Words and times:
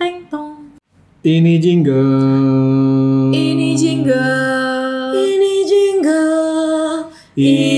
Teng 0.00 0.24
tong. 0.32 0.80
Ini 1.20 1.60
jingle. 1.60 2.08
Ini 3.36 3.76
jingle. 3.76 5.12
Ini 5.12 5.54
jingle. 5.68 7.04
Ini 7.36 7.69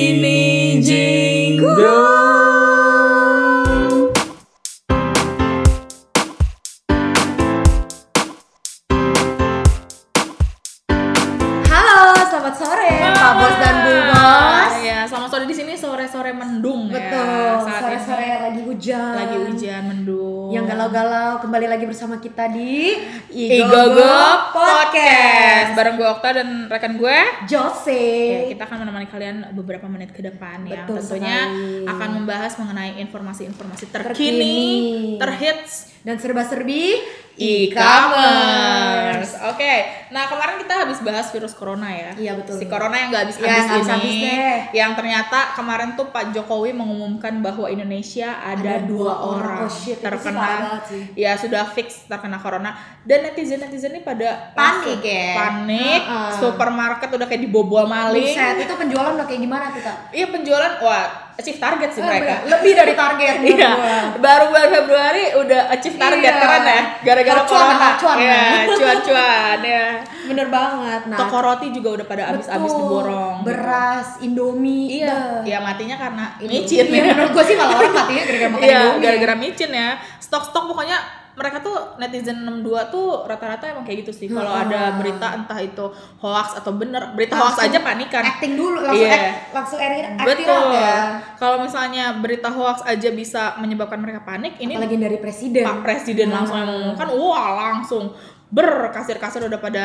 lagi 21.73 21.89
bersama 21.89 22.21
kita 22.21 22.53
di 22.53 22.93
Igogo 23.33 24.13
Podcast. 24.53 25.73
Bareng 25.73 25.97
gue 25.97 26.05
Okta 26.05 26.29
dan 26.37 26.69
rekan 26.69 27.01
gue. 27.01 27.17
Jose. 27.49 28.05
Ya, 28.29 28.41
kita 28.53 28.69
akan 28.69 28.85
menemani 28.85 29.09
kalian 29.09 29.57
beberapa 29.57 29.89
menit 29.89 30.13
ke 30.13 30.21
depan 30.21 30.69
Betul 30.69 31.01
tentunya 31.01 31.49
sekali. 31.49 31.89
akan 31.89 32.09
membahas 32.13 32.53
mengenai 32.61 33.01
informasi-informasi 33.01 33.89
terkini, 33.89 34.13
Terkini. 34.13 35.17
terhits 35.17 35.97
Dan 36.03 36.21
serba-serbi 36.21 36.99
e-commerce. 37.35 39.33
Oke, 39.49 39.75
nah 40.11 40.27
kemarin 40.27 40.61
kita 40.61 40.75
habis 40.85 40.99
bahas 41.01 41.31
virus 41.31 41.53
corona 41.53 41.89
ya. 41.89 42.11
Iya, 42.15 42.33
betul. 42.37 42.57
Si 42.59 42.65
corona 42.67 42.95
yang 42.95 43.09
nggak 43.11 43.23
habis 43.29 43.37
Ya, 43.39 43.47
habis 43.47 43.65
ini. 43.65 43.73
habis-habis 43.73 44.15
deh. 44.21 44.59
Yang 44.75 44.91
ternyata 44.99 45.39
kemarin 45.55 45.89
tuh 45.95 46.07
Pak 46.09 46.33
Jokowi 46.33 46.71
mengumumkan 46.73 47.41
bahwa 47.41 47.67
Indonesia 47.67 48.37
ada, 48.39 48.83
Ada 48.83 48.87
dua 48.87 49.13
orang, 49.17 49.67
orang. 49.67 49.67
Oh, 49.67 49.71
shit, 49.71 49.99
terkena. 49.99 50.81
Ya 51.15 51.35
sudah 51.35 51.65
fix 51.69 52.07
terkena 52.07 52.39
corona. 52.39 52.75
Dan 53.03 53.27
netizen 53.27 53.59
netizen 53.59 53.95
ini 53.95 54.03
pada 54.03 54.55
Panik 54.55 55.03
ya? 55.03 55.35
Panik. 55.35 56.03
Heeh. 56.03 56.31
Supermarket 56.39 57.09
udah 57.11 57.27
kayak 57.27 57.43
dibobol 57.43 57.87
maling. 57.87 58.23
Buset, 58.35 58.63
itu 58.63 58.75
penjualan 58.75 59.13
udah 59.15 59.27
kayak 59.27 59.43
gimana 59.43 59.75
tuh, 59.75 59.83
Kak? 59.83 59.97
Iya 60.15 60.27
penjualan, 60.31 60.73
wah 60.81 61.07
achieve 61.35 61.57
target 61.57 61.91
sih 61.91 62.01
mereka. 62.01 62.45
Lebih 62.45 62.73
dari 62.73 62.93
target 62.93 63.37
Iya, 63.53 63.71
baru 64.17 64.45
bulan 64.49 64.69
Februari 64.71 65.25
udah 65.35 65.61
achieve 65.69 65.97
target 65.97 66.21
Iya. 66.29 66.39
keren 66.39 66.65
ya, 66.65 66.81
gara-gara 67.01 67.41
Cuan, 67.43 67.49
corona. 67.49 67.89
cuan. 67.97 68.17
Iya, 68.19 68.43
cuan-cuan 68.79 69.59
ya. 69.61 69.87
Bener 70.23 70.47
banget. 70.49 71.01
Nah, 71.07 71.19
Toko 71.19 71.39
roti 71.39 71.67
juga 71.69 71.89
udah 71.95 72.07
pada 72.07 72.23
habis-habis 72.29 72.69
betul. 72.69 72.81
diborong. 72.81 73.37
Beras, 73.43 74.09
Indomie. 74.21 75.01
Iya, 75.01 75.09
dah. 75.09 75.43
ya 75.43 75.59
matinya 75.59 75.97
karena 75.97 76.25
Indomie. 76.39 76.63
micin 76.63 76.85
Iya, 76.85 76.95
ya. 76.95 77.05
menurut 77.11 77.31
gue 77.33 77.45
sih 77.45 77.57
malah 77.57 77.77
orang 77.77 77.95
matinya 77.95 78.23
gara-gara 78.25 78.51
makan 78.51 78.63
Iya, 78.63 78.79
Indomie. 78.79 79.03
gara-gara 79.03 79.35
micin 79.37 79.71
ya. 79.71 79.89
Stok-stok 80.19 80.65
pokoknya 80.67 80.99
mereka 81.33 81.59
tuh 81.59 81.77
netizen 81.97 82.45
62 82.45 82.61
tuh 82.89 83.25
rata-rata 83.25 83.65
emang 83.65 83.83
kayak 83.83 84.05
gitu 84.05 84.13
sih. 84.13 84.27
Kalau 84.27 84.53
Heeh. 84.53 84.69
ada 84.69 84.81
berita 84.97 85.33
entah 85.33 85.57
itu 85.59 85.85
hoax 86.19 86.61
atau 86.61 86.73
bener, 86.73 87.13
berita 87.13 87.35
Langsung 87.35 87.57
hoax 87.57 87.69
aja 87.73 87.79
panikan. 87.81 88.23
acting 88.23 88.53
dulu 88.53 88.79
langsung 88.79 89.01
Iya. 89.01 89.17
act, 89.17 89.37
langsung 89.51 89.79
acting 89.81 90.05
Betul. 90.21 90.65
ya. 90.73 90.97
Kalau 91.41 91.57
misalnya 91.59 92.05
berita 92.15 92.49
hoax 92.49 92.85
aja 92.85 93.09
bisa 93.11 93.57
menyebabkan 93.57 93.97
mereka 93.97 94.21
panik, 94.23 94.59
ini 94.59 94.77
Apalagi 94.77 94.97
dari 94.97 95.17
presiden. 95.17 95.65
Pak 95.65 95.79
Presiden 95.81 96.29
Nah. 96.29 96.37
langsung 96.39 96.57
yang 96.59 96.69
mengumumkan, 96.69 97.09
wah 97.11 97.49
langsung 97.57 98.05
ber 98.53 98.93
kasir-kasir 98.93 99.41
udah 99.49 99.57
pada 99.57 99.85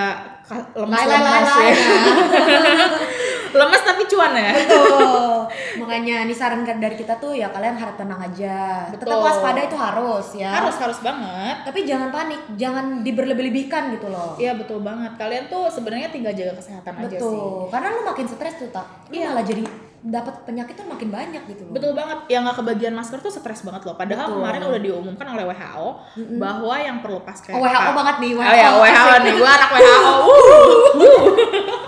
lai, 0.75 1.07
ya. 1.07 1.71
lemes 3.57 3.81
tapi 3.87 4.03
cuan 4.11 4.35
ya. 4.35 4.51
Betul. 4.59 5.47
Makanya 5.79 6.27
ini 6.27 6.35
saran 6.35 6.67
dari 6.67 6.99
kita 6.99 7.15
tuh 7.15 7.31
ya 7.31 7.47
kalian 7.47 7.79
harap 7.79 7.95
tenang 7.95 8.19
aja. 8.19 8.91
Tetap 8.91 9.07
Betul. 9.07 9.23
waspada 9.23 9.59
itu 9.63 9.77
harus 9.79 10.27
ya. 10.35 10.51
Harus 10.51 10.75
harus 10.83 10.99
banget. 10.99 11.63
Tapi 11.63 11.79
jangan 11.88 12.11
panik, 12.11 12.41
jangan 12.59 13.07
diberlebih-lebihkan 13.07 13.95
gitu 13.95 14.11
loh. 14.11 14.35
Iya 14.35 14.59
betul 14.59 14.83
banget. 14.83 15.15
Kalian 15.15 15.47
tuh 15.47 15.71
sebenarnya 15.71 16.11
tinggal 16.11 16.35
jaga 16.35 16.59
kesehatan 16.59 16.93
aja 17.07 17.15
sih. 17.15 17.23
Betul. 17.23 17.71
Karena 17.71 17.88
lu 17.95 18.01
makin 18.03 18.27
stres 18.27 18.55
tuh 18.59 18.69
tak, 18.69 18.88
lu 19.07 19.15
Iya. 19.15 19.31
malah 19.31 19.45
jadi 19.47 19.63
dapat 19.98 20.46
penyakit 20.46 20.78
tuh 20.78 20.85
makin 20.85 21.09
banyak 21.09 21.41
gitu 21.50 21.66
loh. 21.66 21.74
Betul 21.74 21.91
banget. 21.91 22.30
Yang 22.30 22.41
nggak 22.46 22.58
kebagian 22.58 22.94
masker 22.94 23.18
tuh 23.18 23.34
stres 23.34 23.66
banget 23.66 23.81
loh. 23.84 23.96
Padahal 23.97 24.30
Betul. 24.30 24.38
kemarin 24.40 24.62
udah 24.63 24.81
diumumkan 24.81 25.28
oleh 25.28 25.44
WHO 25.46 25.88
bahwa 26.38 26.75
yang 26.78 26.97
perlu 27.02 27.19
pas 27.22 27.38
kayak 27.38 27.56
Oh, 27.56 27.62
WHO 27.62 27.91
banget 27.94 28.16
nih, 28.22 28.31
Oh 28.34 28.44
ya 28.44 28.69
WHO. 28.69 28.80
WHO 28.80 29.13
nih, 29.19 29.34
gua 29.41 29.50
anak 29.52 29.69
WHO. 29.74 30.13
Wuh. 30.96 31.24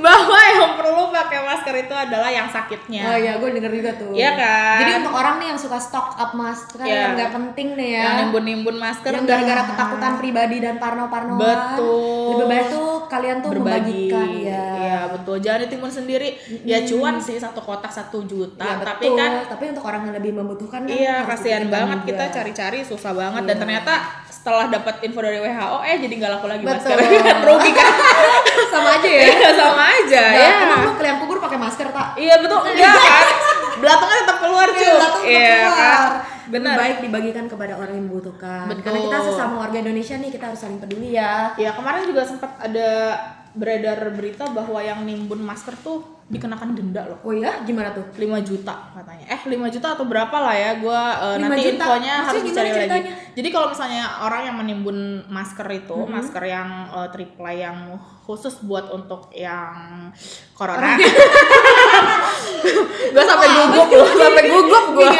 bahwa 0.00 0.38
yang 0.40 0.80
perlu 0.80 1.12
pakai 1.12 1.44
masker 1.44 1.74
itu 1.78 1.94
adalah 1.94 2.32
yang 2.32 2.48
sakitnya. 2.48 3.02
Oh 3.04 3.16
iya, 3.16 3.32
gue 3.36 3.48
denger 3.52 3.68
juga 3.70 3.90
tuh. 3.94 4.10
Iya 4.16 4.32
kan? 4.32 4.78
Jadi 4.80 4.92
untuk 5.04 5.12
orang 5.12 5.34
nih 5.36 5.46
yang 5.52 5.60
suka 5.60 5.76
stock 5.76 6.16
up 6.16 6.32
masker 6.32 6.80
Iya. 6.80 6.88
yang 6.88 7.10
nggak 7.20 7.32
penting 7.36 7.68
nih 7.76 7.90
ya. 7.94 8.02
Yang 8.02 8.16
nimbun-nimbun 8.26 8.76
masker 8.80 9.12
yang 9.12 9.28
gara-gara 9.28 9.62
ketakutan 9.68 10.12
pribadi 10.16 10.56
dan 10.58 10.80
parno-parnoan. 10.80 11.36
Betul. 11.38 12.26
Lebih 12.32 12.46
baik 12.48 12.66
tuh 12.72 12.92
kalian 13.10 13.36
tuh 13.38 13.50
berbagi 13.50 14.06
membagikan 14.06 14.28
ya. 14.40 14.64
Iya, 14.72 14.98
betul. 15.10 15.36
Jangan 15.36 15.60
ditimbun 15.60 15.90
sendiri. 15.90 16.28
Ya 16.62 16.78
cuan 16.80 17.18
sih 17.18 17.36
satu 17.36 17.58
kotak 17.58 17.90
satu 17.90 18.22
juta, 18.22 18.62
Ya, 18.62 18.78
tapi 18.80 19.04
betul. 19.04 19.18
kan 19.18 19.30
tapi 19.44 19.64
untuk 19.68 19.82
orang 19.82 20.06
yang 20.06 20.14
lebih 20.14 20.32
membutuhkan 20.32 20.80
kan 20.80 20.88
Iya, 20.88 21.26
kasihan 21.26 21.66
banget 21.66 21.98
juga. 22.00 22.08
kita 22.08 22.24
cari-cari 22.32 22.78
susah 22.80 23.10
banget 23.12 23.42
dan 23.44 23.52
Iya. 23.52 23.60
ternyata 23.60 23.92
setelah 24.30 24.66
dapat 24.68 25.02
info 25.02 25.18
dari 25.18 25.36
WHO 25.38 25.78
eh 25.82 25.96
jadi 25.98 26.14
nggak 26.16 26.30
laku 26.32 26.46
lagi 26.46 26.62
Betul. 26.62 26.94
masker. 26.96 27.36
Rugi 27.50 27.70
kan? 27.74 27.92
sama 28.72 28.88
aja 28.94 29.08
ya. 29.10 29.22
Iya, 29.26 29.48
sama 29.52 29.84
aja 29.90 30.22
Nah, 30.22 30.38
ya. 30.38 30.50
Emang 30.64 30.80
lu 30.80 30.92
kalian 30.94 31.16
kubur 31.18 31.38
pakai 31.38 31.58
masker 31.58 31.88
tak? 31.90 32.08
Iya 32.14 32.34
betul 32.38 32.60
enggak 32.64 32.94
kan? 32.94 33.26
Belatungnya 33.80 34.16
tetap 34.22 34.38
keluar 34.38 34.68
cuy. 34.70 34.80
Iya, 34.80 34.92
tetap 34.94 35.12
Iya 35.22 35.58
kan? 35.68 36.08
Benar. 36.48 36.76
baik 36.80 36.98
dibagikan 37.04 37.44
kepada 37.50 37.76
orang 37.76 37.92
yang 37.92 38.06
membutuhkan. 38.08 38.70
Betul. 38.70 38.82
Karena 38.86 38.98
kita 39.04 39.18
sesama 39.28 39.54
warga 39.66 39.78
Indonesia 39.82 40.16
nih 40.16 40.30
kita 40.32 40.44
harus 40.48 40.60
saling 40.62 40.80
peduli 40.80 41.18
ya. 41.18 41.52
Ya 41.60 41.76
kemarin 41.76 42.08
juga 42.08 42.22
sempat 42.24 42.56
ada 42.56 42.88
beredar 43.52 43.98
berita 44.14 44.46
bahwa 44.54 44.78
yang 44.78 45.02
nimbun 45.02 45.42
masker 45.42 45.74
tuh 45.82 46.19
dikenakan 46.30 46.78
denda 46.78 47.02
loh. 47.10 47.18
Oh 47.26 47.34
iya, 47.34 47.66
gimana 47.66 47.90
tuh? 47.90 48.06
5 48.14 48.22
juta 48.46 48.94
katanya. 48.94 49.26
Eh 49.26 49.40
5 49.50 49.74
juta 49.74 49.98
atau 49.98 50.06
berapa 50.06 50.36
lah 50.38 50.54
ya? 50.54 50.70
Gua 50.78 51.00
5 51.34 51.42
nanti 51.42 51.74
juta? 51.74 51.84
infonya 51.90 52.14
Maksudnya 52.22 52.30
harus 52.30 52.42
dicari 52.46 52.70
lagi. 52.86 53.10
Jadi 53.34 53.48
kalau 53.50 53.66
misalnya 53.74 54.04
orang 54.22 54.40
yang 54.46 54.56
menimbun 54.62 55.26
masker 55.26 55.66
itu, 55.74 55.98
masker 56.06 56.46
yang 56.46 56.86
eh, 56.86 57.08
triple 57.10 57.50
yang 57.50 57.98
khusus 58.22 58.62
buat 58.62 58.94
untuk 58.94 59.34
yang 59.34 60.06
corona. 60.54 60.94
gue 63.10 63.24
sampai 63.30 63.48
gugup 63.50 63.90
loh, 63.90 64.06
sampai 64.14 64.44
gugup 64.46 64.84
gue. 64.94 65.10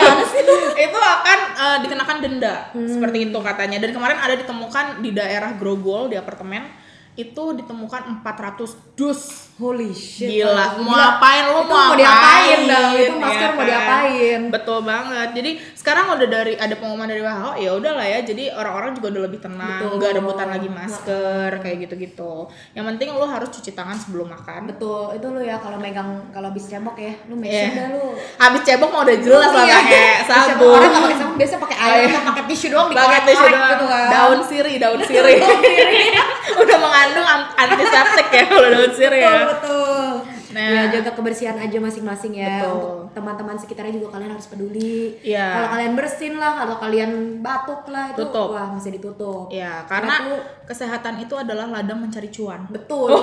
itu 0.79 0.99
akan 1.03 1.39
eh, 1.59 1.77
dikenakan 1.83 2.17
denda 2.23 2.71
seperti 2.71 3.19
itu 3.27 3.39
katanya. 3.43 3.83
Dan 3.83 3.91
kemarin 3.91 4.23
ada 4.23 4.39
ditemukan 4.39 5.03
di 5.03 5.11
daerah 5.11 5.59
Grogol 5.59 6.07
di 6.07 6.15
apartemen 6.15 6.71
itu 7.19 7.45
ditemukan 7.59 8.23
400 8.23 8.95
dus 8.95 9.50
Holy 9.61 9.93
shit. 9.93 10.25
Gila, 10.33 10.49
Gila. 10.73 10.81
mau 10.81 10.97
apain 10.97 11.45
lu 11.45 11.61
Itu 11.61 11.69
mau 11.69 11.77
mau 11.85 11.93
diapain 11.93 12.17
apain, 12.17 12.61
dong? 12.65 12.93
Itu 12.97 13.15
masker 13.15 13.37
ya 13.39 13.51
mau 13.51 13.59
kan? 13.59 13.69
diapain? 13.69 14.41
Betul 14.49 14.79
banget. 14.83 15.29
Jadi 15.31 15.51
sekarang 15.75 16.05
udah 16.11 16.29
dari 16.31 16.53
ada 16.55 16.75
pengumuman 16.75 17.05
dari 17.05 17.21
WHO, 17.21 17.51
ya 17.59 17.71
udahlah 17.75 18.07
ya. 18.07 18.19
Jadi 18.23 18.49
orang-orang 18.49 18.91
juga 18.95 19.07
udah 19.11 19.23
lebih 19.23 19.39
tenang, 19.39 19.81
Betul. 19.85 20.17
rebutan 20.17 20.49
lagi 20.49 20.69
masker 20.71 21.51
kayak 21.61 21.77
gitu-gitu. 21.83 22.35
Yang 22.73 22.85
penting 22.89 23.09
lu 23.13 23.27
harus 23.27 23.49
cuci 23.51 23.71
tangan 23.71 23.95
sebelum 23.95 24.33
makan. 24.33 24.61
Betul, 24.67 25.13
itu 25.13 25.27
lu 25.29 25.41
ya 25.41 25.57
kalau 25.57 25.77
megang 25.77 26.09
kalau 26.31 26.49
habis 26.49 26.65
cebok 26.65 26.97
ya, 26.97 27.13
lu 27.27 27.37
make 27.37 27.53
Iya. 27.53 27.61
sure 27.63 27.77
dah 27.77 27.87
lu. 27.91 28.05
Habis 28.39 28.61
cebok 28.65 28.89
mau 28.89 29.05
udah 29.05 29.19
jelas 29.19 29.51
lah 29.51 29.63
Iya. 29.63 29.77
pakai 29.77 30.05
sabun. 30.25 30.73
Orang 30.73 30.89
nggak 30.89 31.03
pakai 31.05 31.19
sabun, 31.19 31.35
biasa 31.37 31.55
pakai 31.59 31.79
air, 31.79 32.01
iya. 32.07 32.21
pakai 32.23 32.43
tisu 32.49 32.67
doang 32.67 32.89
dikorek-korek 32.89 33.25
tisu 33.29 33.45
doang. 33.47 33.71
gitu 33.71 33.85
kan. 33.87 34.09
Daun 34.09 34.41
siri, 34.41 34.75
daun 34.79 35.01
siri. 35.05 35.35
udah 36.61 36.77
mengandung 36.79 37.23
an- 37.23 37.51
antiseptik 37.55 38.29
ya 38.31 38.45
kalau 38.45 38.69
daun 38.71 38.91
siri 38.91 39.21
Betul, 39.21 39.37
ya. 39.37 39.50
Betul. 39.51 40.05
Nah. 40.51 40.67
ya 40.67 40.83
jaga 40.91 41.15
kebersihan 41.15 41.55
aja 41.55 41.79
masing-masing 41.79 42.33
ya. 42.35 42.67
Betul. 42.67 42.75
Untuk 42.75 42.91
teman-teman 43.11 43.55
sekitarnya 43.55 43.95
juga 43.95 44.19
kalian 44.19 44.35
harus 44.35 44.47
peduli. 44.47 45.15
Iya. 45.23 45.47
Kalau 45.55 45.69
kalian 45.75 45.93
bersin 45.95 46.35
lah, 46.37 46.53
kalau 46.59 46.77
kalian 46.79 47.11
batuk 47.39 47.83
lah 47.87 48.11
itu 48.11 48.19
Tutup. 48.23 48.49
wah 48.51 48.67
mesti 48.71 48.91
ditutup. 48.91 49.47
Ya, 49.51 49.83
karena 49.87 50.15
tuh- 50.27 50.45
kesehatan 50.67 51.19
itu 51.19 51.35
adalah 51.35 51.67
ladang 51.67 51.99
mencari 51.99 52.31
cuan. 52.31 52.67
Betul. 52.67 53.15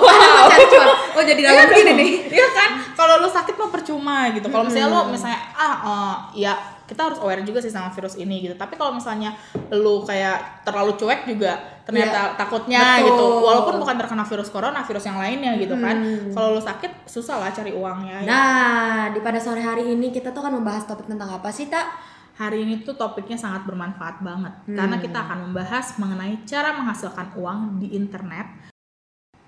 Cari 0.52 0.64
cuan. 0.68 0.88
Oh 1.16 1.22
jadi 1.22 1.40
dalam 1.42 1.68
begini 1.68 1.92
nih. 1.96 2.10
Iya 2.32 2.48
kan? 2.48 2.70
Kalau 2.92 3.20
lu 3.20 3.28
sakit 3.28 3.54
mah 3.54 3.68
percuma 3.68 4.32
gitu. 4.32 4.48
Kalau 4.48 4.64
misalnya 4.64 4.88
lu 4.88 5.00
misalnya 5.08 5.40
ah 5.52 5.76
eh, 5.84 6.14
ya 6.44 6.52
kita 6.88 7.12
harus 7.12 7.20
aware 7.20 7.44
juga 7.44 7.60
sih 7.60 7.68
sama 7.68 7.92
virus 7.92 8.16
ini 8.16 8.40
gitu. 8.40 8.56
Tapi 8.56 8.80
kalau 8.80 8.96
misalnya 8.96 9.36
lu 9.68 10.00
kayak 10.08 10.64
terlalu 10.64 10.96
cuek 10.96 11.28
juga 11.28 11.60
ternyata 11.84 12.32
takutnya 12.40 13.04
betul. 13.04 13.12
gitu. 13.12 13.26
Walaupun 13.44 13.74
bukan 13.76 13.96
terkena 14.00 14.24
virus 14.24 14.48
corona, 14.48 14.80
virus 14.80 15.04
yang 15.04 15.20
lainnya 15.20 15.52
gitu 15.60 15.76
kan. 15.76 16.00
Kalau 16.32 16.56
lu 16.56 16.60
sakit 16.64 17.04
susah 17.04 17.36
lah 17.36 17.52
cari 17.52 17.76
uangnya. 17.76 18.24
Nah, 18.24 19.12
di 19.12 19.20
pada 19.20 19.36
sore 19.36 19.60
hari 19.60 19.92
ini 19.92 20.08
kita 20.08 20.32
tuh 20.32 20.40
akan 20.40 20.64
membahas 20.64 20.88
topik 20.88 21.04
tentang 21.04 21.28
apa 21.28 21.52
sih, 21.52 21.68
Tak? 21.68 22.16
Hari 22.38 22.62
ini 22.62 22.86
tuh 22.86 22.94
topiknya 22.94 23.34
sangat 23.34 23.66
bermanfaat 23.66 24.22
banget 24.22 24.54
karena 24.70 24.96
kita 25.02 25.26
akan 25.26 25.50
membahas 25.50 25.98
mengenai 25.98 26.38
cara 26.46 26.70
menghasilkan 26.70 27.34
uang 27.34 27.82
di 27.82 27.98
internet. 27.98 28.46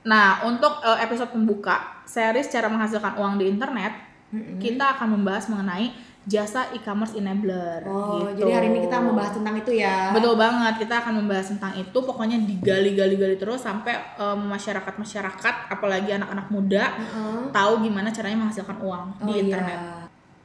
Nah, 0.05 0.43
untuk 0.43 0.83
eh, 0.83 0.99
episode 1.07 1.31
pembuka 1.31 2.03
series 2.03 2.51
cara 2.51 2.67
menghasilkan 2.67 3.15
uang 3.15 3.39
di 3.39 3.47
internet, 3.47 4.11
kita 4.63 4.99
akan 4.99 5.19
membahas 5.19 5.51
mengenai 5.51 5.91
jasa 6.29 6.69
e-commerce 6.77 7.17
enabler. 7.17 7.81
Oh, 7.89 8.29
gitu. 8.29 8.45
jadi 8.45 8.61
hari 8.61 8.67
ini 8.77 8.85
kita 8.85 9.01
membahas 9.01 9.33
tentang 9.33 9.57
itu 9.57 9.73
ya. 9.73 10.13
Betul 10.13 10.37
banget, 10.37 10.85
kita 10.85 11.01
akan 11.01 11.25
membahas 11.25 11.49
tentang 11.57 11.73
itu. 11.81 11.97
Pokoknya 11.97 12.37
digali-gali-gali 12.45 13.41
terus 13.41 13.65
sampai 13.65 13.97
em, 14.21 14.41
masyarakat-masyarakat, 14.53 15.55
apalagi 15.73 16.11
anak-anak 16.13 16.47
muda, 16.53 16.85
Heeh. 16.93 17.41
tahu 17.51 17.73
gimana 17.81 18.13
caranya 18.13 18.37
menghasilkan 18.37 18.77
uang 18.85 19.05
Oh, 19.21 19.27
di 19.27 19.33
iya. 19.33 19.41
internet. 19.49 19.81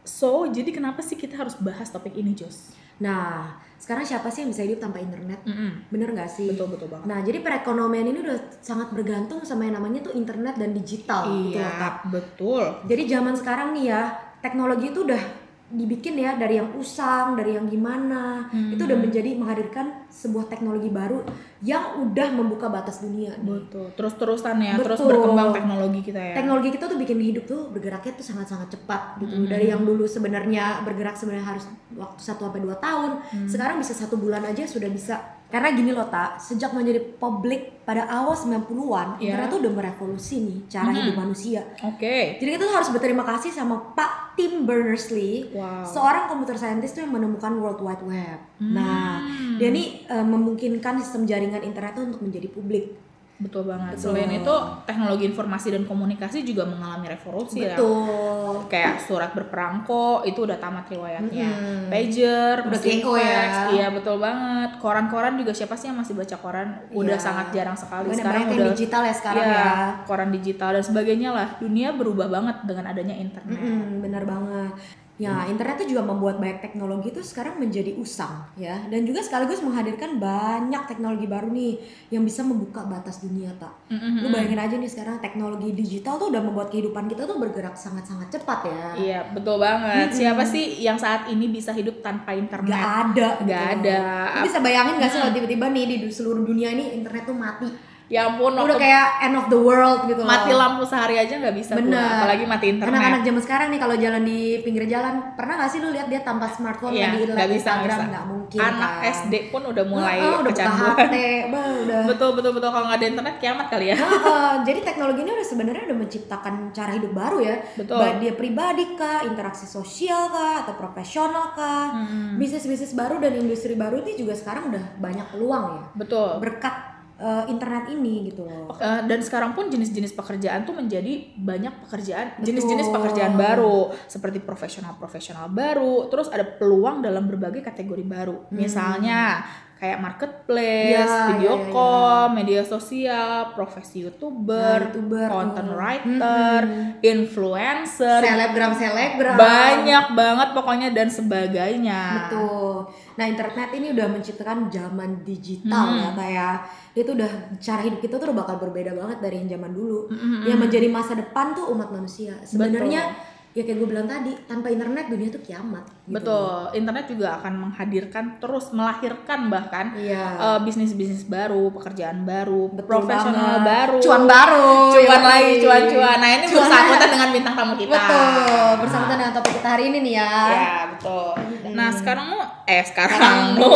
So, 0.06 0.46
jadi 0.48 0.70
kenapa 0.72 1.02
sih 1.02 1.18
kita 1.18 1.36
harus 1.36 1.58
bahas 1.60 1.90
topik 1.92 2.14
ini, 2.16 2.38
Jos? 2.38 2.72
Nah, 3.02 3.60
sekarang 3.76 4.08
siapa 4.08 4.32
sih 4.32 4.48
yang 4.48 4.56
bisa 4.56 4.64
hidup 4.64 4.80
tanpa 4.80 5.04
internet? 5.04 5.44
Mm-mm. 5.44 5.92
Bener 5.92 6.16
nggak 6.16 6.30
sih? 6.32 6.56
Betul 6.56 6.72
betul 6.72 6.88
banget. 6.88 7.06
Nah, 7.10 7.20
jadi 7.20 7.44
perekonomian 7.44 8.08
ini 8.08 8.20
udah 8.24 8.38
sangat 8.64 8.96
bergantung 8.96 9.44
sama 9.44 9.68
yang 9.68 9.76
namanya 9.82 10.08
tuh 10.08 10.14
internet 10.16 10.56
dan 10.56 10.72
digital 10.72 11.28
gitu. 11.52 11.60
Iya, 11.60 12.00
betul. 12.08 12.64
Jadi 12.88 13.04
zaman 13.12 13.36
sekarang 13.36 13.76
nih 13.76 13.92
ya, 13.92 14.02
teknologi 14.40 14.94
itu 14.96 15.04
udah 15.04 15.45
dibikin 15.66 16.14
ya 16.14 16.38
dari 16.38 16.62
yang 16.62 16.78
usang, 16.78 17.34
dari 17.34 17.58
yang 17.58 17.66
gimana. 17.66 18.46
Hmm. 18.54 18.70
Itu 18.78 18.86
udah 18.86 18.98
menjadi 19.02 19.34
menghadirkan 19.34 20.06
sebuah 20.14 20.46
teknologi 20.46 20.94
baru 20.94 21.26
yang 21.66 22.06
udah 22.06 22.30
membuka 22.30 22.70
batas 22.70 23.02
dunia 23.02 23.34
nih. 23.42 23.66
Betul. 23.66 23.90
Terus-terusan 23.98 24.56
ya, 24.62 24.78
terus 24.78 25.02
Betul. 25.02 25.10
berkembang 25.18 25.50
teknologi 25.58 26.00
kita 26.06 26.22
ya. 26.22 26.34
Teknologi 26.38 26.70
kita 26.70 26.86
tuh 26.86 26.98
bikin 27.02 27.18
hidup 27.18 27.44
tuh 27.50 27.62
bergeraknya 27.74 28.14
tuh 28.14 28.26
sangat-sangat 28.26 28.78
cepat 28.78 29.18
gitu. 29.26 29.36
Hmm. 29.42 29.50
Dari 29.50 29.66
yang 29.74 29.82
dulu 29.82 30.06
sebenarnya 30.06 30.86
bergerak 30.86 31.18
sebenarnya 31.18 31.58
harus 31.58 31.66
waktu 31.98 32.22
1 32.22 32.46
sampai 32.46 32.62
2 32.62 32.78
tahun, 32.78 33.12
Hmm. 33.26 33.50
sekarang 33.50 33.82
bisa 33.82 33.98
satu 33.98 34.16
bulan 34.22 34.46
aja 34.46 34.64
sudah 34.70 34.88
bisa. 34.88 35.35
Karena 35.46 35.72
gini 35.72 35.90
loh, 35.90 36.06
Tak, 36.06 36.38
sejak 36.38 36.72
menjadi 36.72 37.00
publik 37.16 37.84
pada 37.84 38.06
awal 38.06 38.34
90-an, 38.34 39.18
Iya. 39.18 39.38
internet 39.38 39.48
tuh 39.48 39.60
udah 39.62 39.74
merevolusi 39.74 40.36
nih 40.42 40.60
cara 40.68 40.90
Hmm. 40.90 40.98
hidup 40.98 41.16
manusia. 41.16 41.62
Oke. 41.82 42.38
Jadi 42.38 42.50
kita 42.50 42.66
tuh 42.66 42.74
harus 42.74 42.90
berterima 42.90 43.24
kasih 43.24 43.50
sama 43.50 43.94
Pak 43.94 44.34
Tim 44.34 44.66
Berners-Lee, 44.66 45.54
Wow. 45.54 45.86
seorang 45.86 46.26
komputer 46.28 46.56
scientist 46.56 46.94
tuh 46.94 47.04
yang 47.04 47.14
menemukan 47.14 47.56
World 47.56 47.80
Wide 47.80 48.04
Web. 48.04 48.40
Hmm. 48.58 48.74
Nah, 48.74 49.22
dia 49.56 49.70
nih 49.70 50.04
eh, 50.06 50.26
memungkinkan 50.26 50.98
sistem 50.98 51.24
jaringan 51.24 51.62
internet 51.62 51.94
tuh 51.94 52.06
untuk 52.06 52.22
menjadi 52.22 52.50
publik. 52.50 53.05
Betul 53.36 53.68
banget. 53.68 54.00
Betul. 54.00 54.16
Selain 54.16 54.32
itu, 54.32 54.56
teknologi 54.88 55.24
informasi 55.28 55.68
dan 55.76 55.84
komunikasi 55.84 56.48
juga 56.48 56.64
mengalami 56.64 57.12
revolusi 57.12 57.68
ya. 57.68 57.76
Betul. 57.76 58.64
Kayak 58.72 59.04
surat 59.04 59.32
berperangko 59.36 60.24
itu 60.24 60.48
udah 60.48 60.56
tamat 60.56 60.88
riwayatnya. 60.88 61.50
Mm-mm. 61.52 61.92
Pager, 61.92 62.64
Udah 62.64 62.80
ya. 63.20 63.44
Iya, 63.76 63.88
betul 63.92 64.24
banget. 64.24 64.80
Koran-koran 64.80 65.36
juga 65.36 65.52
siapa 65.52 65.76
sih 65.76 65.92
yang 65.92 66.00
masih 66.00 66.16
baca 66.16 66.36
koran? 66.40 66.68
Udah 66.96 67.20
Iya. 67.20 67.26
sangat 67.28 67.48
jarang 67.52 67.76
sekali. 67.76 68.08
Banyak 68.08 68.24
sekarang 68.24 68.42
udah 68.48 68.68
digital 68.72 69.02
ya 69.04 69.14
sekarang 69.14 69.44
Iya, 69.44 69.60
ya. 69.60 69.74
koran 70.08 70.30
digital 70.32 70.70
dan 70.72 70.84
sebagainya 70.88 71.30
lah. 71.36 71.48
Dunia 71.60 71.92
berubah 71.92 72.32
banget 72.32 72.64
dengan 72.64 72.88
adanya 72.88 73.16
internet. 73.20 73.52
Mm-mm, 73.60 74.00
benar 74.00 74.24
banget. 74.24 74.72
Ya, 75.16 75.48
internet 75.48 75.80
tuh 75.80 75.88
juga 75.88 76.04
membuat 76.04 76.44
banyak 76.44 76.60
teknologi 76.60 77.08
itu 77.08 77.24
sekarang 77.24 77.56
menjadi 77.56 77.96
usang 77.96 78.52
ya, 78.60 78.84
dan 78.92 79.08
juga 79.08 79.24
sekaligus 79.24 79.64
menghadirkan 79.64 80.20
banyak 80.20 80.84
teknologi 80.92 81.24
baru 81.24 81.48
nih 81.56 81.80
yang 82.12 82.28
bisa 82.28 82.44
membuka 82.44 82.84
batas 82.84 83.24
dunia 83.24 83.48
tak. 83.56 83.72
Mm-mm. 83.96 84.28
Lu 84.28 84.28
bayangin 84.28 84.60
aja 84.60 84.76
nih 84.76 84.92
sekarang 84.92 85.24
teknologi 85.24 85.72
digital 85.72 86.20
tuh 86.20 86.36
udah 86.36 86.44
membuat 86.44 86.68
kehidupan 86.68 87.08
kita 87.08 87.24
tuh 87.24 87.40
bergerak 87.40 87.80
sangat-sangat 87.80 88.28
cepat 88.28 88.60
ya. 88.68 88.88
Iya, 89.00 89.20
betul 89.32 89.56
banget. 89.56 90.12
Siapa 90.12 90.44
sih 90.44 90.84
yang 90.84 91.00
saat 91.00 91.32
ini 91.32 91.48
bisa 91.48 91.72
hidup 91.72 92.04
tanpa 92.04 92.36
internet? 92.36 92.76
Gak 92.76 92.92
ada. 93.08 93.30
Nggak 93.40 93.64
gitu. 93.72 93.88
ada. 93.88 94.00
Lu 94.36 94.40
bisa 94.52 94.60
bayangin 94.60 95.00
gak 95.00 95.12
sih 95.16 95.20
kalau 95.24 95.32
tiba-tiba 95.32 95.66
nih 95.72 95.84
di 95.96 95.98
seluruh 96.12 96.44
dunia 96.44 96.76
ini 96.76 97.00
internet 97.00 97.24
tuh 97.24 97.38
mati. 97.40 97.95
Ya 98.06 98.30
ampun, 98.30 98.54
Udah 98.54 98.78
kayak 98.78 99.06
end 99.20 99.34
of 99.34 99.48
the 99.48 99.58
world 99.58 100.06
gitu 100.06 100.22
loh. 100.22 100.30
mati 100.30 100.54
lampu 100.54 100.86
sehari 100.86 101.18
aja 101.18 101.36
nggak 101.36 101.56
bisa 101.56 101.74
gua, 101.74 101.82
Bener. 101.82 102.06
apalagi 102.22 102.44
mati 102.46 102.66
internet. 102.70 102.94
Anak-anak 102.94 103.22
zaman 103.24 103.42
sekarang 103.42 103.68
nih 103.70 103.80
kalau 103.80 103.96
jalan 103.96 104.22
di 104.22 104.40
pinggir 104.62 104.86
jalan, 104.86 105.14
pernah 105.34 105.54
gak 105.58 105.70
sih 105.70 105.80
lu 105.80 105.90
lihat 105.90 106.06
dia 106.06 106.22
tanpa 106.22 106.46
smartphone 106.48 106.94
Iya, 106.94 107.12
lagi 107.12 107.26
nggak 107.28 107.50
bisa, 107.50 107.70
nggak 107.76 108.26
mungkin 108.26 108.60
Anak 108.62 108.92
kan. 108.96 109.10
SD 109.18 109.34
pun 109.50 109.62
udah 109.66 109.84
mulai 109.84 110.18
Heeh, 110.18 110.30
udah 110.32 110.38
buka 110.38 110.54
kecanduan. 110.54 110.96
HP, 111.02 111.16
bah, 111.50 111.66
udah. 111.76 112.02
Betul 112.06 112.30
betul 112.34 112.52
betul 112.54 112.70
kalau 112.70 112.86
nggak 112.86 113.00
ada 113.00 113.08
internet 113.08 113.36
kiamat 113.38 113.66
kali 113.68 113.86
ya. 113.90 113.96
Heeh, 113.98 114.52
jadi 114.64 114.80
teknologi 114.84 115.20
ini 115.20 115.32
udah 115.34 115.48
sebenarnya 115.48 115.84
udah 115.86 115.98
menciptakan 115.98 116.54
cara 116.72 116.92
hidup 116.94 117.12
baru 117.12 117.38
ya. 117.42 117.56
Betul. 117.74 117.98
Baik 117.98 118.16
dia 118.20 118.34
pribadi 118.34 118.86
kah, 118.94 119.26
interaksi 119.26 119.66
sosial 119.66 120.30
kah, 120.30 120.62
atau 120.62 120.74
profesional 120.76 121.52
kah, 121.52 121.98
Hmm. 121.98 122.38
bisnis-bisnis 122.38 122.94
baru 122.94 123.18
dan 123.18 123.34
industri 123.34 123.74
baru 123.74 123.98
ini 124.00 124.14
juga 124.16 124.32
sekarang 124.32 124.70
udah 124.70 124.84
banyak 124.96 125.26
peluang 125.28 125.64
ya. 125.72 125.84
Betul. 125.96 126.38
Berkat 126.38 126.95
eh, 127.20 127.44
internet 127.52 127.92
ini 127.92 128.30
gitu 128.32 128.44
loh. 128.44 128.76
Eh, 128.78 129.02
dan 129.08 129.20
sekarang 129.24 129.56
pun 129.56 129.68
jenis-jenis 129.72 130.16
pekerjaan 130.16 130.68
tuh 130.68 130.76
menjadi 130.76 131.36
banyak 131.36 131.74
pekerjaan 131.88 132.40
jenis-jenis 132.44 132.92
pekerjaan 132.92 133.34
baru 133.40 133.92
seperti 134.08 134.44
profesional-profesional 134.44 135.48
baru 135.52 136.08
terus 136.12 136.28
ada 136.32 136.44
peluang 136.44 137.04
dalam 137.04 137.28
berbagai 137.28 137.64
kategori 137.64 138.04
baru. 138.04 138.52
Misalnya 138.52 139.44
kayak 139.76 140.00
marketplace, 140.00 141.04
Hmm. 141.04 141.20
Ya, 141.20 141.28
video 141.34 141.54
ya, 141.54 141.62
ya, 141.62 141.70
call, 141.70 142.24
media 142.32 142.62
sosial, 142.64 143.30
profesi 143.52 144.02
youtuber, 144.02 144.80
Nah, 144.80 144.88
YouTuber 144.88 145.28
content 145.28 145.68
tuh. 145.68 145.76
writer, 145.76 146.60
influencer, 147.04 148.20
Selebgram 148.22 148.72
selebgram. 148.74 149.36
banyak 149.36 150.06
banget 150.12 150.50
pokoknya 150.54 150.90
dan 150.92 151.08
sebagainya. 151.08 152.02
Betul. 152.24 152.88
Nah 153.16 153.26
internet 153.26 153.70
ini 153.74 153.92
udah 153.92 154.08
menciptakan 154.10 154.68
zaman 154.68 155.22
digital 155.22 155.86
Hmm. 155.86 156.00
ya 156.00 156.10
kayak 156.14 156.54
itu 156.94 157.10
udah 157.12 157.30
cara 157.58 157.82
hidup 157.82 158.00
kita 158.00 158.16
tuh 158.16 158.32
bakal 158.32 158.56
berbeda 158.58 158.92
banget 158.92 159.20
dari 159.20 159.36
yang 159.38 159.50
zaman 159.52 159.72
dulu. 159.72 160.08
Mm-mm. 160.08 160.44
Yang 160.46 160.60
menjadi 160.62 160.88
masa 160.88 161.14
depan 161.14 161.52
tuh 161.52 161.68
umat 161.70 161.92
manusia. 161.92 162.32
Sebenarnya 162.42 163.12
ya 163.56 163.64
kayak 163.64 163.78
gue 163.80 163.88
bilang 163.88 164.04
tadi 164.04 164.36
tanpa 164.44 164.68
internet 164.68 165.08
dunia 165.08 165.32
tuh 165.32 165.40
kiamat. 165.40 165.88
gitu. 166.04 166.12
Betul, 166.12 166.76
internet 166.76 167.06
juga 167.08 167.40
akan 167.40 167.54
menghadirkan 167.56 168.26
terus 168.38 168.70
melahirkan 168.70 169.48
bahkan 169.48 169.96
Iya. 169.96 170.26
eh, 170.36 170.60
bisnis-bisnis 170.62 171.24
baru, 171.26 171.72
pekerjaan 171.72 172.28
baru, 172.28 172.68
Betul 172.70 172.84
profesional 172.86 173.64
banget. 173.64 173.68
baru, 173.72 173.98
Cuan 174.04 174.24
baru. 174.28 174.68
cuan 174.92 175.08
yoi. 175.08 175.24
lagi, 175.24 175.54
cuan-cuan. 175.64 176.18
Nah 176.20 176.30
ini 176.30 176.46
Cuan. 176.46 176.58
bersangkutan 176.62 177.10
dengan 177.10 177.30
bintang 177.32 177.56
tamu 177.56 177.74
kita. 177.74 177.96
Betul. 177.96 178.70
Bersangkutan 178.84 179.18
dengan 179.18 179.34
topik 179.34 179.54
kita 179.56 179.70
hari 179.72 179.84
ini 179.88 179.98
nih 180.04 180.14
ya. 180.14 180.34
Ya 180.46 180.76
betul. 180.92 181.32
Nah 181.72 181.90
sekarang 181.96 182.26
lu, 182.28 182.40
eh 182.68 182.84
sekarang 182.84 183.56
lu, 183.56 183.72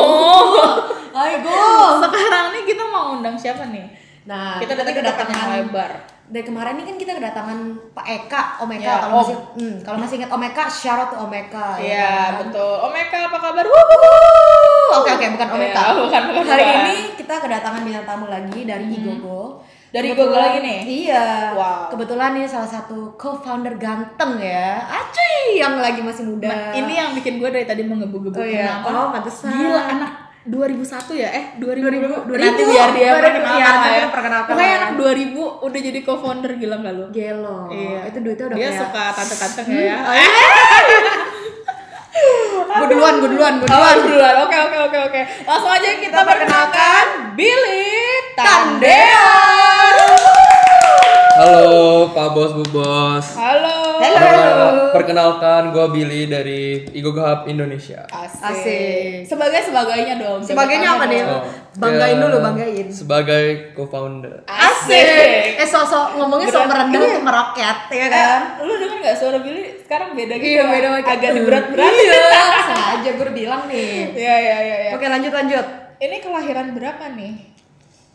Hai 1.09 1.39
sekarang 1.39 2.45
nih 2.51 2.63
kita 2.67 2.83
mau 2.91 3.15
undang 3.15 3.39
siapa 3.39 3.63
nih? 3.71 3.87
Nah, 4.29 4.61
kita 4.61 4.77
datang 5.01 5.25
yang 5.25 5.47
lebar. 5.65 6.18
Dari 6.29 6.45
kemarin 6.45 6.77
ini 6.77 6.85
kan 6.85 6.95
kita 6.95 7.11
kedatangan 7.11 7.57
Pak 7.89 8.05
Eka, 8.07 8.41
Om 8.59 8.69
Eka 8.71 8.83
Ya, 8.83 8.95
kalau 9.01 9.17
masih 9.19 9.35
hmm, 9.55 9.75
kalau 9.81 9.97
masih 9.97 10.15
ingat 10.17 10.29
Om 10.29 10.43
Eka, 10.43 10.63
shout 10.65 10.99
out 10.99 11.09
to 11.09 11.17
Om 11.17 11.33
Eka. 11.33 11.67
ya 11.75 11.81
Iya 11.81 12.05
kan? 12.07 12.31
betul. 12.39 12.73
Om 12.79 12.93
Eka 12.95 13.17
apa 13.25 13.37
kabar? 13.39 13.65
Oke 14.91 15.09
oke 15.11 15.25
bukan 15.31 15.47
Om 15.49 15.61
Eka. 15.63 15.81
bukan, 15.95 16.21
bukan, 16.31 16.43
Hari 16.45 16.63
bukan. 16.63 16.79
ini 16.83 16.95
kita 17.15 17.33
kedatangan 17.39 17.81
bintang 17.81 18.05
tamu 18.05 18.25
lagi 18.25 18.59
dari 18.63 18.85
Igogo. 18.87 19.65
Dari 19.89 20.07
Igogo 20.07 20.37
lagi 20.37 20.61
nih? 20.61 20.79
Iya. 21.09 21.25
Wow. 21.51 21.89
Kebetulan 21.89 22.37
ini 22.37 22.45
salah 22.45 22.69
satu 22.69 23.17
co-founder 23.17 23.73
ganteng 23.75 24.37
ya. 24.37 24.85
Acuy 24.85 25.57
yang 25.57 25.77
lagi 25.77 25.99
masih 25.99 26.25
muda. 26.25 26.45
Nah, 26.45 26.73
ini 26.73 26.93
yang 26.93 27.09
bikin 27.11 27.37
gue 27.37 27.49
dari 27.49 27.65
tadi 27.65 27.81
menggebu-gebu 27.81 28.33
Oh 28.33 28.45
iya. 28.45 28.85
kenapa? 28.85 28.87
Oh, 28.87 29.07
pantesan. 29.09 29.49
Gila 29.49 29.81
anak 29.89 30.11
2001 30.49 30.81
ya? 31.15 31.29
Eh 31.29 31.45
2000, 31.55 32.25
2000, 32.25 32.25
Nanti 32.35 32.61
biar 32.65 32.89
dia 32.91 33.09
2000, 33.11 33.21
perkenalkan 33.21 33.61
ya. 33.61 33.85
dia 33.87 34.07
perkenalkan 34.09 34.49
Pokoknya 34.49 34.65
lah 34.65 34.73
ya. 34.73 34.81
anak 34.81 34.91
2000 34.97 35.37
udah 35.61 35.79
jadi 35.83 35.99
co-founder 36.01 36.51
gila 36.55 36.75
gak 36.79 36.93
lu? 36.95 37.05
Gelo. 37.11 37.59
Iya. 37.69 37.99
Itu 38.05 38.17
duitnya 38.19 38.45
udah 38.47 38.57
Dia 38.57 38.65
kayak 38.65 38.79
suka 38.81 39.03
tante-tante 39.13 39.61
ya. 39.61 39.97
Oh, 39.99 40.13
iya. 40.13 40.27
gue 42.69 42.87
duluan, 42.87 43.13
gue 43.17 43.29
duluan, 43.29 43.53
gue 43.55 43.65
Oh, 43.65 43.71
duluan. 43.71 43.97
duluan. 44.03 44.33
Oke 44.41 44.57
oke 44.59 44.77
oke 44.83 44.97
oke. 45.03 45.21
Langsung 45.43 45.71
aja 45.71 45.89
kita 45.95 46.19
perkenalkan 46.19 47.05
Billy 47.33 47.93
Tandean. 48.35 49.95
Halo 51.35 51.79
Pak 52.09 52.27
Bos 52.31 52.51
Bu 52.53 52.63
Bos. 52.69 53.25
Halo. 53.33 53.78
Perkenal- 53.99 54.89
Perkenalkan 54.89 55.61
gue 55.69 55.85
Billy 55.91 56.21
dari 56.25 56.61
Igogo 56.89 57.19
Hub 57.19 57.45
Indonesia. 57.45 58.01
Asik. 58.05 58.41
Asik. 58.41 59.13
Sebagai 59.25 59.61
sebagainya 59.61 60.15
dong. 60.15 60.39
Sebagainya 60.39 60.89
apa 60.91 61.05
nih? 61.05 61.21
Oh, 61.21 61.43
Banggain 61.77 62.11
ya, 62.11 62.21
dulu, 62.21 62.37
banggain. 62.41 62.87
Sebagai 62.89 63.45
co-founder. 63.71 64.43
Asik. 64.43 65.55
Eh 65.55 65.63
sosok 65.63 66.15
ngomongnya 66.15 66.49
sok 66.49 66.65
merendah 66.65 66.99
Iya. 66.99 67.11
tuh 67.11 67.21
meroket 67.21 67.77
ya 67.89 68.07
kan? 68.07 68.19
Kan? 68.19 68.41
Lu 68.61 68.73
denger 68.73 68.97
gak 69.01 69.15
suara 69.15 69.37
Billy 69.37 69.63
sekarang 69.79 70.09
beda 70.11 70.33
gitu? 70.33 70.47
Iya 70.49 70.63
beda 70.65 70.87
banget. 70.89 71.05
Agak 71.09 71.31
berat-berat. 71.39 71.91
Iya, 71.91 72.23
sengaja 72.65 73.09
gue 73.13 73.29
bilang 73.31 73.61
nih. 73.65 73.91
Iya 74.11 74.35
iya 74.37 74.57
iya. 74.59 74.77
iya. 74.81 74.91
Oke 74.91 75.05
lanjut 75.05 75.31
lanjut. 75.31 75.65
Ini 75.97 76.15
kelahiran 76.17 76.67
berapa 76.71 77.05
nih? 77.13 77.33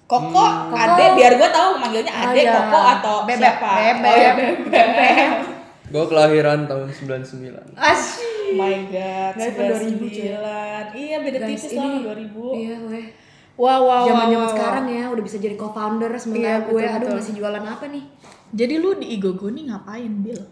Koko, 0.04 0.28
Koko. 0.36 0.76
Ade, 0.76 1.16
biar 1.16 1.32
gue 1.34 1.48
tahu 1.48 1.70
manggilnya 1.78 2.12
Ade, 2.12 2.36
Oh, 2.36 2.44
iya. 2.44 2.52
Koko 2.54 2.80
atau 2.92 3.16
Bebek, 3.24 3.40
siapa? 3.40 3.70
Bebek. 3.74 4.04
Oh 4.04 4.16
ya 4.18 4.32
Bebek. 4.36 5.53
Gue 5.94 6.04
kelahiran 6.10 6.66
tahun 6.66 6.90
99. 6.90 7.78
Asyik. 7.78 8.58
My 8.58 8.74
God, 8.90 9.32
kan 9.38 9.50
2000 9.54 9.94
cuy. 9.94 10.26
99. 10.26 10.98
Iya 10.98 11.16
beda 11.22 11.38
Guys, 11.38 11.50
tipis 11.62 11.72
loh 11.78 12.02
2000. 12.02 12.58
Iya 12.58 12.76
weh. 12.90 13.06
Wow 13.54 13.80
wow 13.86 14.02
Zaman 14.02 14.26
wow, 14.26 14.32
zaman 14.34 14.42
wow. 14.42 14.50
sekarang 14.50 14.84
ya 14.90 15.04
udah 15.14 15.22
bisa 15.22 15.38
jadi 15.38 15.54
co-founder 15.54 16.10
sementara 16.18 16.58
Iya, 16.58 16.66
gue 16.66 16.74
betul, 16.74 16.90
aduh 16.90 17.06
betul. 17.06 17.18
masih 17.22 17.32
jualan 17.38 17.62
apa 17.62 17.84
nih? 17.86 18.04
Jadi 18.50 18.74
lu 18.82 18.90
di 18.98 19.06
Igogo 19.14 19.46
nih 19.46 19.64
ngapain, 19.70 20.12
Bill? 20.18 20.42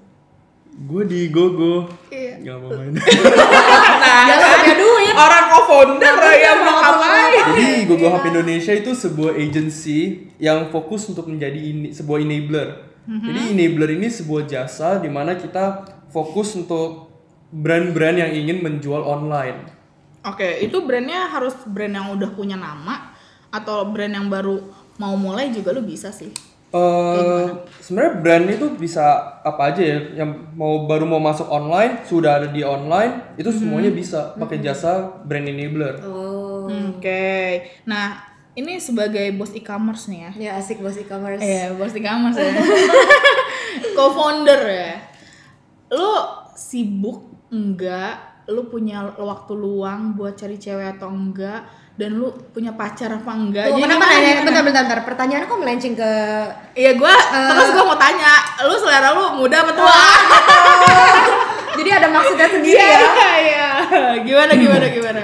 Gue 0.73 1.03
di 1.05 1.21
Gogo. 1.29 1.91
Iya. 2.09 2.35
Gak 2.41 2.57
mau 2.63 2.71
main. 2.73 2.95
Nah, 2.95 4.23
Jangan 4.31 4.47
kan? 4.47 4.59
punya 4.63 4.75
duit. 4.79 5.13
Orang 5.13 5.45
co-founder 5.51 6.15
yang 6.39 6.59
mau 6.63 6.77
ngapain? 6.79 7.43
Jadi 7.51 7.67
Gogo 7.91 8.07
Hub 8.09 8.25
Indonesia 8.25 8.73
itu 8.73 8.91
sebuah 8.95 9.35
agency 9.35 10.31
yang 10.39 10.71
fokus 10.71 11.11
untuk 11.11 11.27
menjadi 11.27 11.59
ini, 11.59 11.91
sebuah 11.91 12.23
enabler. 12.23 12.92
Jadi 13.07 13.41
enabler 13.59 13.99
ini 13.99 14.07
sebuah 14.07 14.47
jasa 14.47 15.03
di 15.03 15.11
mana 15.11 15.35
kita 15.35 15.83
fokus 16.15 16.55
untuk 16.55 17.11
brand-brand 17.51 18.23
yang 18.23 18.31
ingin 18.31 18.63
menjual 18.63 19.03
online. 19.03 19.67
Oke, 20.23 20.63
itu 20.63 20.79
brandnya 20.87 21.27
harus 21.27 21.53
brand 21.67 21.91
yang 21.91 22.15
udah 22.15 22.31
punya 22.31 22.55
nama 22.55 23.11
atau 23.51 23.91
brand 23.91 24.15
yang 24.15 24.31
baru 24.31 24.63
mau 24.97 25.19
mulai 25.19 25.51
juga 25.51 25.75
lu 25.75 25.83
bisa 25.83 26.15
sih. 26.15 26.31
Eh, 26.73 27.47
sebenarnya 27.85 28.15
brand 28.25 28.47
itu 28.49 28.67
bisa 28.81 29.05
apa 29.45 29.77
aja 29.77 29.83
ya 29.85 30.25
yang 30.25 30.57
mau 30.57 30.89
baru 30.89 31.05
mau 31.05 31.21
masuk 31.21 31.45
online 31.53 32.01
sudah 32.09 32.41
ada 32.41 32.49
di 32.49 32.65
online 32.65 33.37
itu 33.37 33.53
semuanya 33.53 33.93
bisa 33.93 34.33
pakai 34.41 34.57
jasa 34.65 35.21
brand 35.29 35.45
enabler. 35.45 36.01
Oh. 36.01 36.65
Oke. 36.97 37.61
Nah, 37.85 38.32
ini 38.53 38.77
sebagai 38.77 39.33
bos 39.33 39.49
e-commerce 39.57 40.13
nih 40.13 40.21
ya. 40.21 40.31
Ya 40.37 40.51
asik 40.61 40.85
bos 40.85 40.93
e-commerce. 40.95 41.41
Iya, 41.41 41.73
bos 41.73 41.93
e-commerce 41.93 42.37
ya. 42.37 42.53
Co-founder 43.97 44.61
ya. 44.61 44.93
Lu 45.93 46.13
sibuk 46.53 47.49
enggak? 47.49 48.45
Lu 48.53 48.69
punya 48.69 49.09
waktu 49.17 49.53
luang 49.57 50.13
buat 50.13 50.37
cari 50.37 50.61
cewek 50.61 51.01
atau 51.01 51.09
enggak? 51.09 51.65
Dan 51.93 52.17
lu 52.17 52.29
punya 52.53 52.73
pacar 52.73 53.09
apa 53.13 53.33
enggak? 53.33 53.69
Tuh, 53.69 53.77
Jadi 53.77 53.83
kenapa 53.85 54.05
nanya? 54.09 54.33
Bentar, 54.45 54.63
bentar, 54.65 54.83
bentar. 54.85 54.99
Pertanyaan 55.05 55.45
kok 55.45 55.61
melenceng 55.61 55.95
ke 55.97 56.11
Iya, 56.77 56.97
gua 56.97 57.13
terus 57.53 57.69
gua 57.73 57.85
mau 57.89 57.99
tanya, 58.01 58.33
lu 58.65 58.75
selera 58.77 59.13
lu 59.13 59.41
muda 59.41 59.65
apa 59.65 59.73
tua? 59.73 59.97
Jadi 61.81 61.89
ada 61.89 62.09
maksudnya 62.13 62.49
sendiri 62.53 62.77
Iya, 62.77 63.01
ya. 63.01 63.31
iya. 63.41 63.69
Gimana 64.21 64.53
gimana 64.53 64.87
gimana? 64.93 65.23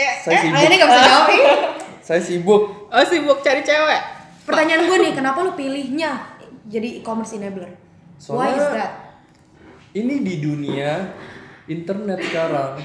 Eh, 0.00 0.12
Saya 0.24 0.36
eh, 0.36 0.42
sibuk. 0.48 0.56
Ah, 0.56 0.64
ini 0.64 0.74
gak 0.80 0.88
bisa 0.88 1.02
jawab 1.04 1.24
nih. 1.28 1.40
Saya 2.06 2.20
sibuk. 2.24 2.62
Oh, 2.88 3.04
sibuk 3.06 3.38
cari 3.44 3.60
cewek. 3.60 4.02
Pertanyaan 4.48 4.82
gue 4.88 4.98
nih, 4.98 5.12
kenapa 5.12 5.38
lu 5.44 5.52
pilihnya 5.54 6.10
jadi 6.66 7.04
e-commerce 7.04 7.36
enabler? 7.36 7.70
Why 7.70 7.76
is 7.76 8.24
Soalnya- 8.24 8.72
that? 8.74 8.92
Ini 9.90 10.22
di 10.22 10.34
dunia 10.38 10.92
internet 11.66 12.22
sekarang 12.22 12.78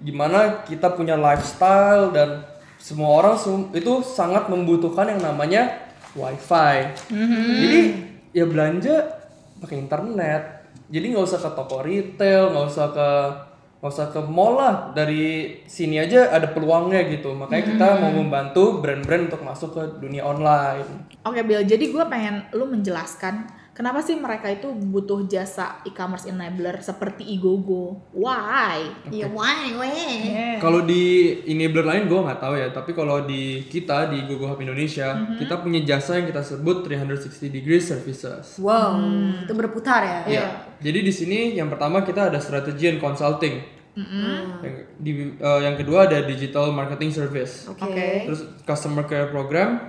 di 0.00 0.08
mana 0.12 0.64
kita 0.64 0.92
punya 0.92 1.12
lifestyle 1.16 2.12
dan 2.16 2.44
semua 2.80 3.12
orang 3.20 3.36
itu 3.76 3.92
sangat 4.00 4.48
membutuhkan 4.48 5.08
yang 5.08 5.20
namanya 5.20 5.92
wifi. 6.16 6.96
Jadi 7.12 7.80
ya 8.32 8.44
belanja 8.48 9.04
pakai 9.60 9.84
internet. 9.84 10.64
Jadi 10.88 11.12
nggak 11.12 11.26
usah 11.28 11.40
ke 11.44 11.50
toko 11.52 11.84
retail, 11.84 12.52
nggak 12.52 12.66
usah 12.72 12.86
ke 12.92 13.10
nggak 13.80 13.92
usah 13.92 14.08
ke 14.08 14.20
mall 14.24 14.56
lah. 14.56 14.74
Dari 14.96 15.60
sini 15.68 16.00
aja 16.00 16.32
ada 16.32 16.50
peluangnya 16.50 17.04
gitu. 17.12 17.36
Makanya 17.36 17.64
kita 17.76 17.86
mau 18.00 18.12
membantu 18.12 18.80
brand-brand 18.80 19.28
untuk 19.32 19.42
masuk 19.44 19.70
ke 19.76 19.82
dunia 20.00 20.24
online. 20.24 21.12
Oke, 21.22 21.44
Bill. 21.44 21.64
Jadi 21.66 21.92
gue 21.92 22.04
pengen 22.08 22.48
lu 22.56 22.64
menjelaskan 22.66 23.65
kenapa 23.76 24.00
sih 24.00 24.16
mereka 24.16 24.48
itu 24.48 24.72
butuh 24.72 25.28
jasa 25.28 25.84
e-commerce 25.84 26.24
enabler 26.24 26.80
seperti 26.80 27.28
Igogo? 27.36 28.08
Why? 28.16 29.04
Iya, 29.12 29.28
why, 29.28 29.76
why? 29.76 30.56
Kalau 30.56 30.88
di 30.88 31.36
enabler 31.44 31.84
lain 31.84 32.02
gue 32.08 32.16
nggak 32.16 32.40
tahu 32.40 32.54
ya, 32.56 32.72
tapi 32.72 32.96
kalau 32.96 33.28
di 33.28 33.68
kita 33.68 34.08
di 34.08 34.24
Google 34.24 34.56
Hub 34.56 34.60
Indonesia, 34.64 35.12
kita 35.36 35.60
punya 35.60 35.84
jasa 35.84 36.16
yang 36.16 36.32
kita 36.32 36.40
sebut 36.40 36.88
360 36.88 37.52
degree 37.52 37.84
services. 37.84 38.56
Wow, 38.56 38.96
itu 39.44 39.52
berputar 39.52 40.00
ya? 40.00 40.18
Ya. 40.24 40.46
Jadi 40.80 41.04
di 41.04 41.12
sini 41.12 41.38
yang 41.52 41.68
pertama 41.68 42.00
kita 42.00 42.32
ada 42.32 42.40
strategy 42.40 42.88
and 42.88 42.98
consulting. 42.98 43.75
Yang, 43.96 44.74
di, 45.00 45.10
eh, 45.40 45.60
yang 45.64 45.74
kedua 45.80 46.04
ada 46.04 46.20
digital 46.20 46.68
marketing 46.68 47.08
service. 47.08 47.64
Oke. 47.64 48.28
Terus 48.28 48.44
customer 48.68 49.08
care 49.08 49.32
program, 49.32 49.80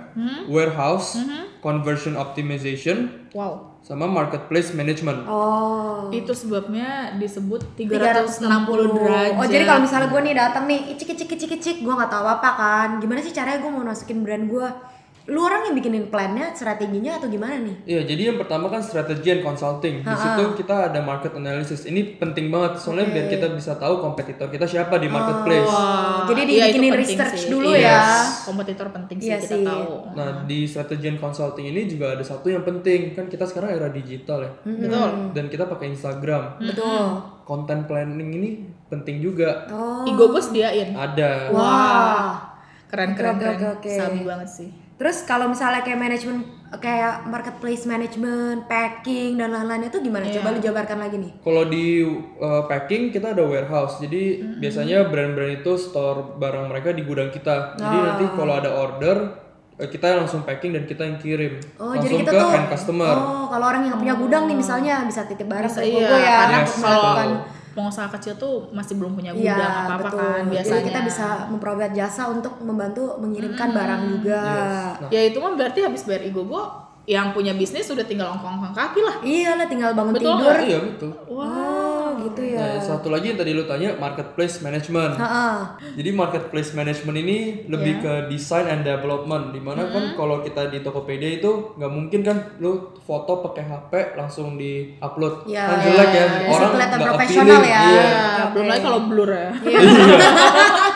warehouse, 0.48 1.20
conversion 1.60 2.16
optimization, 2.16 3.28
Wow. 3.36 3.76
sama 3.84 4.08
marketplace 4.08 4.72
management. 4.72 5.28
Oh. 5.28 6.08
Itu 6.08 6.32
sebabnya 6.32 7.20
disebut 7.20 7.76
360 7.76 8.96
360 8.96 8.96
derajat. 8.96 9.36
Oh 9.36 9.44
jadi 9.44 9.64
kalau 9.68 9.80
misalnya 9.84 10.08
gue 10.08 10.20
nih 10.24 10.34
datang 10.34 10.64
nih 10.64 10.80
icik 10.96 11.08
icik 11.12 11.28
icik 11.36 11.50
icik 11.60 11.76
gue 11.84 11.92
nggak 11.92 12.08
tahu 12.08 12.24
apa 12.24 12.48
kan 12.56 12.88
gimana 12.96 13.20
sih 13.20 13.36
caranya 13.36 13.60
gue 13.60 13.68
mau 13.68 13.84
masukin 13.84 14.24
brand 14.24 14.48
gue 14.48 14.66
lu 15.28 15.44
orang 15.44 15.60
yang 15.62 15.74
bikinin 15.74 16.08
plannya 16.08 16.50
strateginya 16.50 17.16
atau 17.16 17.28
gimana 17.28 17.60
nih 17.60 17.76
Iya, 17.84 18.00
jadi 18.02 18.22
yang 18.26 18.38
pertama 18.38 18.66
kan 18.66 18.80
strategi 18.80 19.28
and 19.28 19.42
consulting. 19.42 20.00
Di 20.00 20.16
situ 20.16 20.42
kita 20.56 20.88
ada 20.88 21.00
market 21.00 21.32
analysis. 21.32 21.84
Ini 21.84 22.16
penting 22.16 22.48
banget 22.48 22.80
soalnya 22.80 23.06
biar 23.06 23.28
kita 23.28 23.46
bisa 23.50 23.76
tahu 23.76 24.00
kompetitor 24.00 24.48
kita 24.48 24.64
siapa 24.64 24.96
di 24.96 25.04
marketplace. 25.06 25.68
Wah, 25.68 26.24
Jadi 26.24 26.40
iya, 26.48 26.64
itu 26.66 26.80
dibikinin 26.80 26.92
penting 26.96 27.12
research 27.12 27.36
sih. 27.38 27.50
dulu 27.52 27.70
Iya. 27.70 27.92
ya. 27.92 28.00
Kompetitor 28.42 28.88
penting 28.88 29.16
sih 29.18 29.28
Iya 29.28 29.36
kita 29.38 29.52
sih. 29.54 29.64
tahu. 29.64 29.92
Nah, 30.14 30.28
di 30.42 30.58
strategi 30.64 31.06
and 31.06 31.18
consulting 31.18 31.66
ini 31.66 31.84
juga 31.84 32.16
ada 32.16 32.24
satu 32.24 32.48
yang 32.48 32.64
penting. 32.64 33.12
Kan 33.12 33.28
kita 33.28 33.44
sekarang 33.44 33.70
era 33.70 33.92
digital 33.92 34.38
ya. 34.40 34.52
Betul. 34.64 35.08
Dan 35.32 35.44
kita 35.46 35.68
pakai 35.68 35.92
Instagram. 35.92 36.56
betul 36.58 37.04
Content 37.44 37.84
planning 37.84 38.30
ini 38.30 38.50
penting 38.86 39.20
juga. 39.20 39.68
oh 39.68 40.04
Igogo 40.04 40.36
sediain. 40.36 40.92
Ada. 40.92 41.52
wah 41.52 42.47
Keren 42.88 43.12
keren 43.12 43.34
Oke, 43.34 43.44
oke, 43.44 43.44
keren. 43.44 43.56
oke, 43.56 43.68
oke. 43.78 43.92
Sabi 43.94 44.20
banget 44.22 44.50
sih. 44.50 44.68
terus 44.94 45.22
kalau 45.22 45.46
misalnya 45.46 45.80
kayak 45.80 45.94
manajemen 45.96 46.42
kayak 46.74 47.22
marketplace 47.24 47.86
management 47.86 48.66
packing 48.66 49.36
dan 49.36 49.48
lain-lain 49.48 49.86
itu 49.86 49.98
gimana 49.98 50.26
Iya. 50.26 50.34
coba 50.36 50.48
lu 50.50 50.60
jabarkan 50.60 50.98
lagi 50.98 51.16
nih 51.16 51.32
Kalau 51.38 51.62
di 51.64 52.02
uh, 52.36 52.66
packing 52.66 53.08
kita 53.08 53.30
ada 53.30 53.40
warehouse. 53.42 53.96
Jadi 53.98 54.22
biasanya 54.58 55.06
brand-brand 55.06 55.54
itu 55.56 55.72
store 55.76 56.34
barang 56.34 56.66
mereka 56.66 56.90
di 56.90 57.02
gudang 57.02 57.30
kita. 57.30 57.72
Jadi 57.74 57.96
nanti 57.96 58.24
kalau 58.32 58.52
ada 58.52 58.70
order 58.74 59.16
eh, 59.76 59.86
kita 59.86 60.18
langsung 60.18 60.42
packing 60.42 60.72
dan 60.72 60.82
kita 60.82 61.02
yang 61.04 61.16
kirim 61.16 61.62
Oh, 61.76 61.94
jadi 61.94 62.02
langsung 62.10 62.18
kita 62.20 62.30
ke 62.32 62.40
tuh 62.40 62.50
end 62.52 62.68
customer. 62.68 63.14
Oh, 63.14 63.46
kalau 63.46 63.64
orang 63.66 63.82
yang 63.84 63.96
punya 63.96 64.14
gudang 64.14 64.42
nih 64.44 64.56
misalnya 64.56 64.94
bisa 65.04 65.22
titip 65.24 65.46
barang 65.46 65.70
Bisa 65.70 65.78
ke 65.78 65.94
iya, 65.94 66.10
ya 66.10 66.34
karena 66.42 66.58
Yes, 66.58 66.74
kalau 66.74 66.82
melakukan 66.82 67.28
pengusaha 67.78 68.10
kecil 68.18 68.34
tuh 68.34 68.66
masih 68.74 68.98
belum 68.98 69.14
punya 69.14 69.30
gudang 69.30 69.86
apa 69.86 69.94
apa 69.94 70.08
betul. 70.10 70.18
kan 70.18 70.42
biasanya. 70.50 70.74
Jadi 70.82 70.88
kita 70.90 71.00
bisa 71.06 71.26
memprovide 71.46 71.94
jasa 71.94 72.22
untuk 72.26 72.58
membantu 72.58 73.14
mengirimkan 73.22 73.70
barang 73.70 74.02
juga. 74.18 74.42
Ya 75.14 75.20
itu 75.22 75.38
mah 75.38 75.54
berarti 75.54 75.86
habis 75.86 76.02
bayar 76.02 76.26
Igogo 76.26 76.88
yang 77.08 77.32
punya 77.32 77.56
bisnis 77.56 77.88
sudah 77.88 78.04
tinggal 78.04 78.36
ongkong-ongkong 78.36 78.76
kaki 78.76 79.00
lah. 79.00 79.16
Iya 79.24 79.56
lah, 79.56 79.64
tinggal 79.64 79.96
bangun 79.96 80.12
Betul 80.12 80.28
tidur. 80.28 80.56
Iya 80.60 80.78
betul. 80.84 81.10
Oh, 81.32 81.87
gitu 82.20 82.42
ya. 82.42 82.58
Nah, 82.58 82.82
satu 82.82 83.08
lagi 83.08 83.30
yang 83.30 83.38
tadi 83.38 83.52
lu 83.54 83.64
tanya 83.64 83.94
marketplace 83.96 84.60
management. 84.60 85.14
Heeh. 85.16 85.54
Jadi 85.98 86.10
marketplace 86.10 86.74
management 86.74 87.16
ini 87.18 87.38
lebih 87.66 88.02
ke 88.02 88.12
design 88.26 88.66
and 88.66 88.82
development. 88.82 89.54
Di 89.54 89.60
mana 89.62 89.86
kan 89.88 90.14
kalau 90.14 90.42
kita 90.42 90.68
di 90.68 90.82
Tokopedia 90.82 91.38
itu 91.38 91.74
nggak 91.76 91.92
mungkin 91.92 92.20
kan 92.22 92.36
lu 92.58 92.92
foto 93.02 93.40
pakai 93.44 93.64
HP 93.64 93.92
langsung 94.18 94.58
di 94.58 94.96
upload. 94.98 95.46
Ya, 95.46 95.70
kan 95.70 95.78
jelek 95.80 96.10
ya. 96.10 96.24
Bisa 96.44 96.52
Orang 96.52 96.70
kelihatan 96.74 96.96
nggak 96.98 97.14
profesional 97.14 97.58
appealing. 97.58 97.72
ya. 97.72 97.82
Iya. 97.82 98.02
Ya, 98.08 98.44
belum 98.50 98.66
lagi 98.66 98.82
kalau 98.82 99.00
blur 99.06 99.30
ya. 99.30 99.48
Iya. 99.62 99.80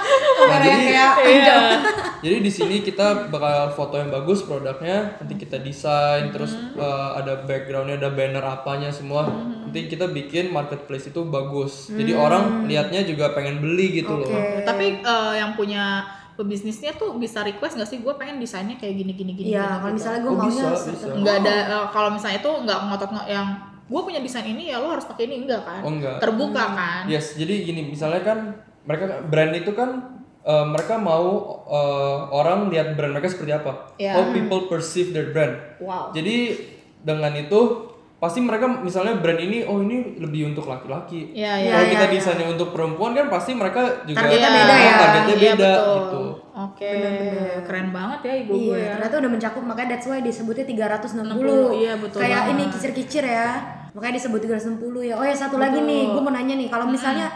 jadi 2.23 2.39
di 2.39 2.49
sini 2.49 2.81
kita 2.81 3.27
bakal 3.29 3.75
foto 3.75 3.99
yang 3.99 4.09
bagus 4.09 4.47
produknya, 4.47 5.19
nanti 5.19 5.35
kita 5.35 5.59
desain, 5.59 6.31
terus 6.31 6.55
uh, 6.75 7.19
ada 7.19 7.43
backgroundnya, 7.43 7.99
ada 7.99 8.15
banner 8.15 8.41
apanya 8.41 8.89
semua. 8.89 9.27
Nanti 9.27 9.91
kita 9.91 10.07
bikin 10.07 10.49
marketplace 10.49 11.11
itu 11.11 11.27
bagus. 11.27 11.91
Jadi 11.91 12.15
orang 12.15 12.65
lihatnya 12.65 13.03
juga 13.03 13.35
pengen 13.35 13.59
beli 13.59 13.99
gitu 13.99 14.15
loh. 14.15 14.31
Tapi 14.63 15.03
eh, 15.03 15.33
yang 15.35 15.59
punya 15.59 16.07
pebisnisnya 16.33 16.95
tuh 16.95 17.19
bisa 17.19 17.43
request 17.43 17.77
nggak 17.77 17.91
sih 17.91 17.99
gue 18.01 18.15
pengen 18.15 18.39
desainnya 18.39 18.79
kayak 18.79 18.95
gini 18.97 19.13
gini 19.13 19.33
gini. 19.35 19.47
Iya, 19.53 19.67
gini, 19.67 19.73
kalau 19.75 19.83
gitu. 19.83 19.97
misalnya 19.99 20.21
gue 20.23 20.31
Oh, 20.33 20.39
maunya 20.39 20.49
bisa, 20.49 20.67
certain- 20.73 20.95
bisa. 20.95 21.21
nggak 21.21 21.35
ada 21.45 21.55
eh, 21.69 21.87
kalau 21.91 22.09
misalnya 22.15 22.39
itu 22.39 22.51
nggak 22.63 22.79
ngotot 22.87 23.11
nggak 23.13 23.29
yang 23.29 23.47
gue 23.83 24.01
punya 24.01 24.21
desain 24.25 24.47
ini 24.47 24.65
ya 24.73 24.77
lo 24.81 24.89
harus 24.89 25.05
pakai 25.05 25.25
ini 25.27 25.37
enggak 25.45 25.61
kan? 25.67 25.81
Oh, 25.85 25.91
enggak. 25.91 26.17
Terbuka 26.23 26.65
kan? 26.73 27.03
Yes, 27.11 27.35
jadi 27.35 27.55
gini, 27.61 27.91
misalnya 27.91 28.23
kan 28.23 28.39
mereka 28.87 29.21
brand 29.27 29.53
itu 29.53 29.75
kan 29.75 30.22
uh, 30.43 30.67
mereka 30.69 30.99
mau 30.99 31.27
uh, 31.67 32.29
orang 32.31 32.71
lihat 32.71 32.95
brand 32.95 33.15
mereka 33.15 33.31
seperti 33.31 33.53
apa. 33.55 33.95
Iya. 33.97 34.13
How 34.15 34.25
people 34.31 34.67
perceive 34.67 35.11
their 35.11 35.31
brand. 35.31 35.55
Wow. 35.79 36.11
Jadi 36.13 36.59
dengan 37.03 37.35
itu 37.35 37.91
pasti 38.23 38.39
mereka 38.39 38.71
misalnya 38.71 39.19
brand 39.19 39.43
ini 39.43 39.67
oh 39.67 39.83
ini 39.83 40.15
lebih 40.23 40.55
untuk 40.55 40.71
laki-laki. 40.71 41.35
Iya, 41.35 41.59
iya, 41.59 41.71
Kalau 41.75 41.87
iya, 41.87 41.93
kita 41.99 42.07
iya. 42.07 42.13
desainnya 42.15 42.47
untuk 42.55 42.71
perempuan 42.71 43.19
kan 43.19 43.27
pasti 43.27 43.51
mereka 43.51 44.07
juga 44.07 44.23
Targetnya 44.23 44.39
Iya, 44.39 44.51
beda 44.55 44.75
ya. 44.79 44.93
Targetnya 44.95 45.35
Iya, 45.35 45.35
beda 45.43 45.71
betul. 45.75 45.91
gitu. 45.99 46.23
Oke, 46.53 46.93
keren 47.67 47.89
banget 47.91 48.21
ya 48.23 48.35
ibu 48.47 48.53
Iya, 48.55 48.63
gue 48.63 48.79
ya. 48.79 48.93
ternyata 48.95 49.17
udah 49.19 49.31
mencakup 49.35 49.63
makanya 49.67 49.89
that's 49.99 50.07
why 50.07 50.23
disebutnya 50.23 50.63
360. 50.63 51.35
60, 51.35 51.83
iya, 51.83 51.93
betul 51.99 52.19
Kayak 52.23 52.41
banget. 52.47 52.53
ini 52.55 52.63
kicir-kicir 52.71 53.25
ya. 53.27 53.49
Makanya 53.91 54.15
disebut 54.23 54.39
360 54.39 55.03
ya. 55.03 55.15
Oh 55.19 55.25
ya 55.27 55.35
satu 55.35 55.57
lagi 55.59 55.83
nih, 55.83 56.15
gue 56.15 56.23
mau 56.23 56.31
nanya 56.31 56.55
nih, 56.55 56.69
kalau 56.71 56.87
misalnya 56.87 57.27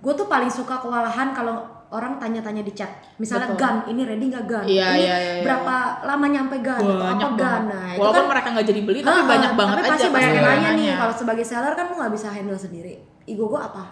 gue 0.00 0.12
tuh 0.16 0.24
paling 0.24 0.48
suka 0.48 0.80
kewalahan 0.80 1.36
kalau 1.36 1.60
orang 1.90 2.16
tanya-tanya 2.16 2.62
di 2.62 2.70
chat. 2.70 2.88
Misalnya 3.18 3.50
Betul. 3.50 3.60
gun, 3.60 3.76
ini 3.90 4.02
ready 4.06 4.24
nggak 4.30 4.44
gun? 4.46 4.64
Iya, 4.64 4.86
ini 4.94 5.02
iya, 5.02 5.16
iya, 5.18 5.32
iya. 5.36 5.42
berapa 5.42 5.74
lama 6.06 6.26
nyampe 6.26 6.56
gun? 6.62 6.78
Atau 6.78 6.94
apa 6.94 7.04
banyak 7.04 7.30
gun? 7.30 7.38
banget. 7.38 7.62
Nah, 7.68 7.88
itu 7.90 7.98
Walaupun 8.00 8.16
kan 8.16 8.30
mereka 8.30 8.48
nggak 8.54 8.66
jadi 8.70 8.80
beli, 8.86 8.98
tapi 9.02 9.10
Ah, 9.12 9.26
banyak 9.26 9.52
banget 9.58 9.74
tapi 9.74 9.84
aja. 9.84 9.92
pasti 9.92 10.08
banyak 10.08 10.32
yang 10.32 10.46
nanya 10.46 10.70
nih. 10.72 10.86
Kalau 10.96 11.14
sebagai 11.14 11.44
seller 11.44 11.72
kan 11.74 11.84
lu 11.86 11.94
nggak 11.98 12.12
bisa 12.14 12.28
handle 12.30 12.56
sendiri. 12.56 12.94
Ego 13.26 13.44
gue 13.46 13.60
apa? 13.60 13.84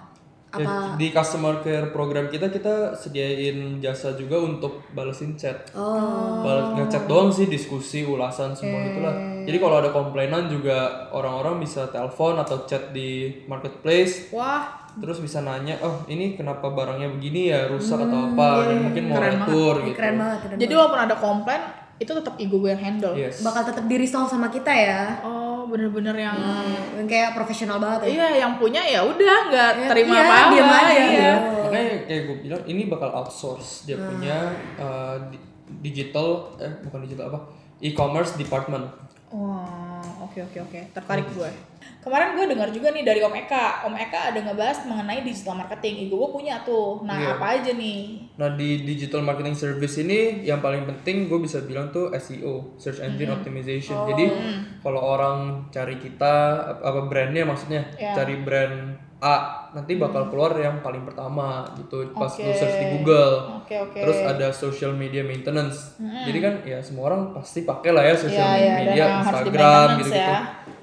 Ya, 0.49 0.65
Apa? 0.65 0.97
di 0.97 1.13
customer 1.13 1.61
care 1.61 1.93
program 1.93 2.33
kita 2.33 2.49
kita 2.49 2.97
sediain 2.97 3.85
jasa 3.85 4.17
juga 4.17 4.41
untuk 4.41 4.81
balesin 4.97 5.37
chat. 5.37 5.69
Oh. 5.77 6.41
Balas 6.41 6.73
ngechat 6.73 7.05
doang 7.05 7.29
sih 7.29 7.53
diskusi 7.53 8.09
ulasan 8.09 8.57
semua 8.57 8.81
gitulah. 8.89 9.13
Jadi 9.45 9.57
kalau 9.61 9.77
ada 9.77 9.93
komplainan 9.93 10.49
juga 10.49 11.09
orang-orang 11.13 11.61
bisa 11.61 11.93
telepon 11.93 12.41
atau 12.41 12.65
chat 12.65 12.97
di 12.97 13.45
marketplace 13.45 14.33
Wah, 14.33 14.89
terus 14.97 15.21
bisa 15.21 15.45
nanya 15.45 15.77
oh 15.85 16.05
ini 16.09 16.33
kenapa 16.33 16.73
barangnya 16.73 17.13
begini 17.13 17.53
ya 17.53 17.69
rusak 17.69 18.01
atau 18.09 18.33
apa 18.33 18.73
dan 18.73 18.89
mungkin 18.89 19.05
mau 19.09 19.17
keren 19.21 19.37
banget. 19.37 19.49
retur 19.49 19.75
gitu. 19.85 19.97
keren 20.01 20.17
banget. 20.17 20.39
keren 20.45 20.57
jadi 20.57 20.73
walaupun 20.77 21.01
ada 21.01 21.17
komplain, 21.21 21.63
itu 21.99 22.13
tetap 22.15 22.35
ego 22.39 22.57
gue 22.63 22.71
yang 22.73 22.83
handle. 22.83 23.15
Yes. 23.15 23.43
bakal 23.43 23.63
tetap 23.67 23.85
di 23.85 23.97
resolve 23.99 24.31
sama 24.31 24.49
kita 24.49 24.71
ya. 24.71 25.21
Oh, 25.25 25.48
bener-bener 25.69 26.17
yang 26.19 26.35
Hmm, 26.35 27.05
kayak 27.05 27.33
profesional 27.33 27.77
banget 27.77 28.01
ya. 28.03 28.09
Iya, 28.09 28.29
yang 28.41 28.53
punya 28.55 28.81
ya 28.81 29.01
udah 29.01 29.39
nggak 29.47 29.73
Ya, 29.77 29.87
terima 29.87 30.13
iya, 30.13 30.23
apa-apa. 30.23 30.51
diam 30.51 30.69
aja. 30.69 30.89
iya. 30.89 31.05
Iya. 31.07 31.33
Makanya 31.63 31.87
kayak 32.03 32.23
gue 32.25 32.37
bilang 32.43 32.63
ini 32.65 32.83
bakal 32.85 33.09
outsource 33.11 33.85
dia 33.85 33.97
punya 33.97 34.37
uh, 34.77 35.17
di- 35.29 35.45
digital 35.81 36.27
eh 36.57 36.73
bukan 36.83 36.99
digital 37.03 37.29
apa 37.29 37.39
e-commerce 37.79 38.35
department. 38.35 38.89
Wah, 39.29 40.01
oke 40.23 40.41
oke 40.43 40.59
oke, 40.63 40.81
tertarik 40.91 41.29
gue. 41.29 41.51
Kemarin 41.99 42.35
gue 42.35 42.47
dengar 42.49 42.69
juga 42.69 42.89
nih 42.89 43.03
dari 43.03 43.21
Om 43.21 43.35
Eka, 43.37 43.85
Om 43.85 43.95
Eka 43.95 44.21
ada 44.29 44.41
ngebahas 44.41 44.79
mengenai 44.83 45.21
digital 45.21 45.55
marketing. 45.57 46.07
Ego 46.07 46.17
gue 46.17 46.31
punya 46.33 46.63
tuh. 46.63 47.03
Nah, 47.03 47.15
Iya. 47.15 47.31
apa 47.35 47.47
aja 47.55 47.71
nih? 47.71 48.01
Nah 48.35 48.49
di 48.51 48.83
digital 48.83 49.21
marketing 49.21 49.53
service 49.53 49.99
ini 49.99 50.19
yang 50.43 50.59
paling 50.59 50.83
penting 50.85 51.27
gue 51.27 51.39
bisa 51.39 51.61
bilang 51.61 51.91
tuh 51.91 52.09
SEO, 52.13 52.75
search 52.75 52.99
engine 52.99 53.29
optimization. 53.31 53.99
Jadi 54.07 54.25
kalau 54.79 55.01
orang 55.01 55.39
cari 55.69 55.97
kita 55.97 56.35
ap- 56.71 56.83
apa 56.83 57.01
brandnya 57.05 57.45
maksudnya 57.45 57.83
Ya. 57.95 58.15
cari 58.15 58.37
brand 58.39 58.77
A 59.19 59.35
nanti 59.69 59.99
bakal 59.99 60.31
keluar 60.31 60.55
yang 60.55 60.79
paling 60.79 61.03
pertama 61.03 61.67
gitu 61.75 62.07
pas 62.15 62.31
lu 62.33 62.47
Oke. 62.47 62.55
search 62.55 62.79
di 62.79 62.87
Google. 62.95 63.59
Oke 63.59 63.75
oke. 63.77 63.99
Terus 63.99 64.19
ada 64.23 64.47
social 64.49 64.95
media 64.95 65.21
maintenance. 65.21 65.99
Jadi 65.99 66.39
kan 66.39 66.55
ya 66.63 66.79
semua 66.79 67.11
orang 67.11 67.35
pasti 67.35 67.67
pakai 67.67 67.91
lah 67.91 68.07
ya 68.07 68.15
social 68.15 68.39
Iya, 68.39 68.55
iya, 68.55 68.73
media, 68.87 69.05
harus 69.19 69.27
Instagram 69.43 69.87
gitu-gitu. 69.99 70.15
ya. 70.15 70.39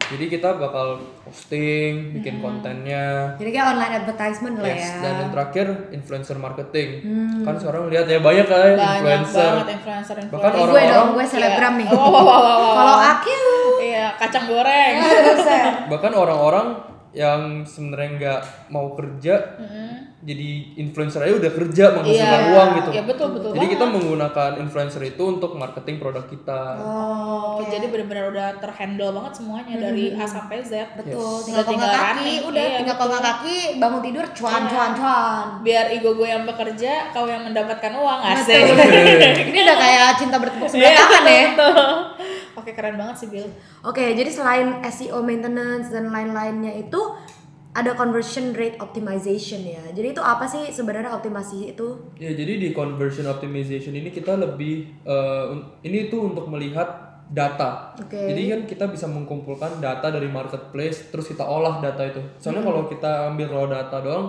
Jadi 0.06 0.26
kita 0.28 0.50
bakal 0.56 0.88
posting, 1.20 2.14
bikin 2.14 2.38
kontennya. 2.38 3.34
Jadi 3.36 3.50
kayak 3.50 3.68
online 3.74 3.94
advertisement 3.98 4.56
lah 4.56 4.70
Yes, 4.70 4.86
ya. 4.86 5.02
dan 5.02 5.14
yang 5.18 5.32
terakhir 5.32 5.66
influencer 5.90 6.38
marketing. 6.38 6.90
Kan 7.42 7.56
sekarang 7.58 7.90
lihat 7.90 8.06
ya 8.06 8.20
banyak 8.20 8.46
lah 8.46 8.62
ya 8.62 8.74
Banyak 8.76 8.94
influencer. 8.96 9.50
banget 9.52 9.70
influencer 9.74 10.16
influencer. 10.16 10.32
Bahkan 10.32 10.52
Eh, 10.52 10.56
gue 10.56 10.64
orang-orang 10.64 10.94
dong, 10.94 11.10
gue 11.12 11.26
selebgram 11.26 11.74
nih. 11.76 11.88
Oh, 11.96 12.00
wow, 12.06 12.22
wow, 12.22 12.40
wow, 12.40 12.58
wow. 12.60 12.74
Kalau 12.76 12.96
Aki 13.04 13.34
Iya, 13.86 14.08
kacang 14.16 14.46
goreng. 14.46 14.94
bahkan 15.92 16.12
orang-orang 16.14 16.68
yang 17.16 17.64
sebenarnya 17.64 18.10
nggak 18.14 18.42
mau 18.70 18.92
kerja 18.92 19.56
jadi 20.20 20.50
influencer 20.76 21.22
aja 21.22 21.38
udah 21.38 21.52
kerja 21.54 21.86
menghasilkan 21.94 22.42
Iya, 22.42 22.50
uang 22.50 22.70
gitu. 22.74 22.90
iya, 22.92 23.04
betul, 23.06 23.28
betul 23.38 23.50
Jadi 23.54 23.66
kita 23.70 23.86
menggunakan 23.86 24.52
influencer 24.58 25.02
itu 25.06 25.22
untuk 25.22 25.54
marketing 25.54 26.02
produk 26.02 26.26
kita. 26.26 26.62
Oh, 26.76 27.62
jadi 27.62 27.86
benar-benar 27.88 28.34
udah 28.34 28.48
terhandle 28.58 29.14
banget 29.14 29.34
semuanya 29.38 29.74
dari 29.78 30.18
A 30.18 30.26
sampai 30.26 30.66
Z. 30.66 30.98
betul, 30.98 31.46
Udah 31.46 31.46
tinggal 31.46 31.66
tinggal 31.70 31.92
kaki, 31.94 32.02
running, 32.02 32.42
udah 32.42 32.64
iya, 32.66 32.78
tinggal 32.82 32.96
kongkak 32.98 33.22
kaki, 33.22 33.58
bangun 33.78 34.02
tidur, 34.02 34.26
cuan, 34.34 34.62
cuan, 34.66 34.92
cuan. 34.98 35.46
Biar 35.62 35.86
ego 35.94 36.18
gue 36.18 36.26
yang 36.26 36.42
bekerja, 36.44 37.14
kau 37.14 37.30
yang 37.30 37.46
mendapatkan 37.46 37.94
uang, 37.94 38.20
asik. 38.26 38.66
Ini 39.54 39.60
udah 39.62 39.78
kayak 39.78 40.08
cinta 40.18 40.42
bertepuk 40.42 40.66
sebelah 40.66 40.90
Iya, 40.90 40.98
tangan 40.98 41.24
ya. 41.24 41.42
betul. 41.54 41.86
Oke, 42.66 42.74
keren 42.74 42.98
banget 42.98 43.16
sih, 43.22 43.30
Bill. 43.30 43.46
Oke, 43.86 44.18
jadi 44.18 44.26
selain 44.26 44.82
SEO 44.82 45.22
maintenance 45.22 45.94
dan 45.94 46.10
lain-lainnya 46.10 46.74
itu 46.74 46.98
ada 47.70 47.94
conversion 47.94 48.58
rate 48.58 48.82
optimization 48.82 49.62
ya. 49.62 49.86
Jadi 49.94 50.18
itu 50.18 50.22
apa 50.24 50.50
sih 50.50 50.74
sebenarnya 50.74 51.14
optimasi 51.14 51.78
itu? 51.78 52.10
Ya 52.18 52.34
jadi 52.34 52.58
di 52.58 52.74
conversion 52.74 53.30
optimization 53.30 53.94
ini 53.94 54.10
kita 54.10 54.34
lebih 54.34 54.98
un- 55.06 55.78
ini 55.84 56.10
tuh 56.10 56.34
untuk 56.34 56.50
melihat 56.50 56.90
data. 57.30 57.94
Oke. 58.02 58.18
Jadi 58.18 58.42
kan 58.50 58.62
kita 58.66 58.86
bisa 58.90 59.06
mengumpulkan 59.06 59.78
data 59.78 60.10
dari 60.10 60.26
marketplace 60.26 61.14
terus 61.14 61.30
kita 61.30 61.46
olah 61.46 61.78
data 61.78 62.02
itu. 62.02 62.18
Soalnya 62.42 62.66
Hmm. 62.66 62.70
kalau 62.74 62.82
kita 62.90 63.12
ambil 63.30 63.48
raw 63.52 63.66
data 63.70 63.98
doang 64.02 64.26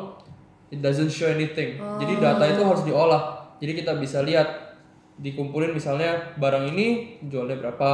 it 0.69 0.85
doesn't 0.85 1.09
show 1.09 1.25
anything. 1.25 1.81
Jadi 1.97 2.21
data 2.21 2.45
itu 2.45 2.61
harus 2.61 2.85
diolah. 2.85 3.49
Jadi 3.57 3.73
kita 3.73 3.97
bisa 3.97 4.21
lihat 4.21 4.66
dikumpulin 5.17 5.73
misalnya 5.73 6.13
barang 6.37 6.69
ini 6.69 6.87
jualnya 7.25 7.57
berapa. 7.57 7.91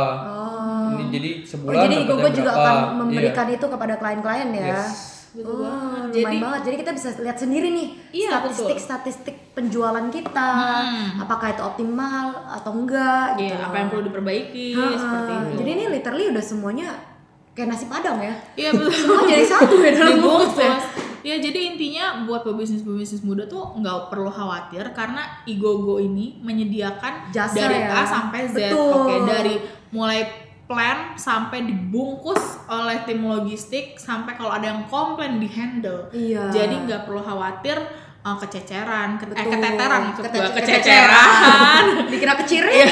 Ini 0.92 1.04
jadi 1.08 1.30
Oh, 1.32 1.46
sebulan 1.46 1.74
jadi 1.80 1.94
dapatnya 1.96 2.08
Google 2.08 2.32
juga 2.32 2.50
berapa. 2.50 2.60
akan 2.60 2.76
Iya. 2.76 2.94
memberikan 2.96 3.46
itu 3.48 3.66
kepada 3.68 3.94
klien-klien 3.96 4.48
ya. 4.52 4.66
Yes. 4.68 4.90
Betul 5.32 5.48
oh, 5.48 5.58
banget. 5.58 6.02
lumayan 6.04 6.12
Jadi- 6.12 6.42
banget. 6.42 6.60
Jadi 6.62 6.76
kita 6.76 6.90
bisa 6.92 7.08
lihat 7.16 7.38
sendiri 7.38 7.68
nih 7.70 7.88
Iya, 8.12 8.28
statistik-statistik 8.34 9.36
penjualan 9.52 10.06
kita, 10.08 10.50
apakah 11.18 11.48
itu 11.48 11.62
optimal 11.62 12.26
atau 12.50 12.70
enggak 12.74 13.26
gitu. 13.36 13.48
Iya, 13.48 13.56
apa 13.62 13.76
yang 13.78 13.88
perlu 13.88 14.02
diperbaiki 14.04 14.66
Ah, 14.74 14.92
seperti 14.92 15.32
itu. 15.32 15.54
Jadi 15.56 15.70
ini 15.70 15.84
literally 15.90 16.24
udah 16.28 16.44
semuanya 16.44 16.88
kayak 17.52 17.68
nasi 17.70 17.84
padang 17.86 18.16
ya. 18.18 18.34
Iya, 18.54 18.70
betul. 18.72 18.92
Semua 18.92 19.22
jadi 19.24 19.44
satu 19.46 19.74
ya 19.78 19.90
dalam 19.98 20.16
bungkus 20.18 20.52
ya. 21.22 21.38
Jadi 21.38 21.74
intinya 21.74 22.26
buat 22.26 22.42
pebisnis-pebisnis 22.46 23.22
muda 23.26 23.46
tuh 23.46 23.78
nggak 23.78 24.12
perlu 24.12 24.30
khawatir 24.30 24.86
karena 24.94 25.42
Igogo 25.48 25.98
ini 26.02 26.38
menyediakan 26.42 27.34
Jasa 27.34 27.56
dari 27.56 27.78
ya. 27.82 27.96
A 27.96 28.02
sampai 28.06 28.40
Z. 28.50 28.56
Betul. 28.70 28.92
Oke, 28.94 29.14
dari 29.26 29.54
mulai 29.94 30.20
plan 30.66 31.18
sampai 31.20 31.68
dibungkus 31.68 32.40
oleh 32.70 33.04
tim 33.04 33.26
logistik 33.28 34.00
sampai 34.00 34.38
kalau 34.40 34.54
ada 34.54 34.72
yang 34.72 34.82
komplain 34.88 35.36
di 35.36 35.48
handle. 35.50 36.08
Iya. 36.14 36.48
Jadi 36.48 36.88
nggak 36.88 37.04
perlu 37.04 37.20
khawatir 37.20 37.76
uh, 38.22 38.36
kececeran, 38.36 39.08
ke- 39.16 39.26
eh, 39.30 39.46
keteteran 39.46 40.00
maksud 40.08 40.24
Kete- 40.24 40.38
gua, 40.38 40.50
kececeran. 40.52 40.78
kececeran. 40.78 41.84
Dikira 42.10 42.34
kecirin. 42.36 42.72
Iya, 42.72 42.86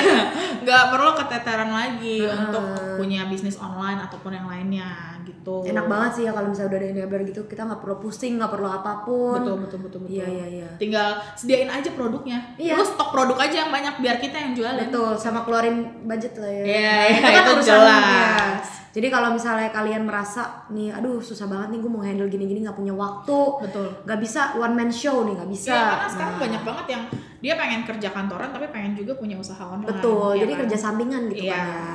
nggak 0.61 0.85
perlu 0.89 1.11
keteteran 1.15 1.71
lagi 1.71 2.19
untuk 2.25 2.65
punya 2.97 3.25
bisnis 3.25 3.57
online 3.57 4.01
ataupun 4.01 4.33
yang 4.33 4.45
lainnya 4.45 4.91
gitu. 5.23 5.63
Enak 5.63 5.87
banget 5.87 6.11
sih 6.13 6.23
ya 6.25 6.33
kalau 6.33 6.49
misalnya 6.49 6.71
udah 6.71 6.81
ada 6.81 6.89
enabler 6.91 7.23
gitu, 7.25 7.41
kita 7.45 7.63
nggak 7.63 7.81
perlu 7.81 7.97
pusing, 7.99 8.37
nggak 8.37 8.51
perlu 8.51 8.69
apa 8.69 8.93
pun. 9.03 9.39
Betul 9.39 9.57
betul 9.59 9.79
betul 9.81 10.01
betul. 10.03 10.17
Iya 10.17 10.27
iya 10.29 10.47
iya. 10.51 10.69
Tinggal 10.77 11.09
sediain 11.35 11.69
aja 11.69 11.91
produknya. 11.91 12.39
Iya. 12.57 12.75
Lu 12.75 12.83
stok 12.83 13.09
produk 13.11 13.39
aja 13.39 13.57
yang 13.63 13.71
banyak 13.71 13.95
biar 13.99 14.17
kita 14.19 14.37
yang 14.37 14.53
jualin. 14.53 14.89
Betul, 14.89 15.15
sama 15.15 15.41
keluarin 15.43 15.77
budget 16.03 16.35
lah 16.37 16.51
ya. 16.51 16.63
Iya, 16.63 16.81
Nah, 16.91 17.01
iya, 17.01 17.15
itu 17.15 17.29
kan 17.31 17.43
itu 17.47 17.55
jelas. 17.63 18.05
ya. 18.05 18.80
Jadi 18.91 19.07
kalau 19.07 19.31
misalnya 19.31 19.71
kalian 19.71 20.03
merasa 20.03 20.67
nih, 20.67 20.91
aduh 20.91 21.19
susah 21.19 21.47
banget 21.47 21.71
nih 21.71 21.79
gue 21.79 21.89
mau 21.89 22.03
handle 22.03 22.27
gini-gini 22.27 22.61
nggak 22.61 22.75
punya 22.75 22.91
waktu, 22.91 23.39
Betul. 23.63 23.87
nggak 24.03 24.19
bisa 24.19 24.41
one 24.57 24.75
man 24.75 24.91
show 24.91 25.23
nih 25.23 25.39
nggak 25.39 25.47
bisa. 25.49 25.71
Iya, 25.71 25.83
karena 25.87 26.09
sekarang 26.09 26.33
Nah, 26.33 26.43
banyak 26.43 26.63
banget 26.67 26.87
yang 26.89 27.03
dia 27.41 27.55
pengen 27.55 27.81
kerja 27.87 28.09
kantoran 28.11 28.51
tapi 28.51 28.67
pengen 28.69 28.93
juga 28.95 29.15
punya 29.15 29.39
usaha 29.39 29.63
online. 29.63 29.95
Betul, 29.95 30.35
ya 30.35 30.43
jadi 30.43 30.53
kan? 30.53 30.61
kerja 30.67 30.77
sampingan 30.77 31.23
gitu 31.29 31.47
Iya. 31.47 31.55
kan 31.55 31.65
ya. 31.65 31.87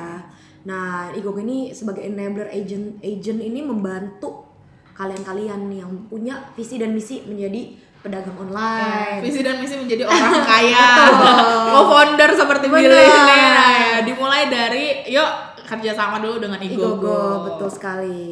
Nah, 0.66 0.88
Igok 1.12 1.38
ini 1.40 1.58
sebagai 1.70 2.02
enabler 2.02 2.48
agent 2.50 2.98
agent 3.00 3.40
ini 3.40 3.60
membantu 3.60 4.48
kalian-kalian 4.94 5.68
nih 5.68 5.80
yang 5.84 5.92
punya 6.08 6.40
visi 6.56 6.80
dan 6.80 6.96
misi 6.96 7.22
menjadi 7.22 7.76
pedagang 8.00 8.34
Ya, 8.34 8.42
online. 8.42 9.20
visi 9.20 9.42
dan 9.42 9.60
misi 9.60 9.76
menjadi 9.76 10.06
orang 10.06 10.42
kaya, 10.42 10.86
co-founder 11.74 12.30
seperti. 12.32 12.66
Billy 12.66 13.04
ya, 13.04 14.02
dimulai 14.02 14.46
dari 14.46 15.06
yuk 15.06 15.26
kerja 15.66 15.92
sama 15.98 16.22
dulu 16.22 16.38
dengan 16.38 16.62
Igogo. 16.62 17.02
Igogo, 17.02 17.20
betul 17.50 17.70
sekali. 17.74 18.26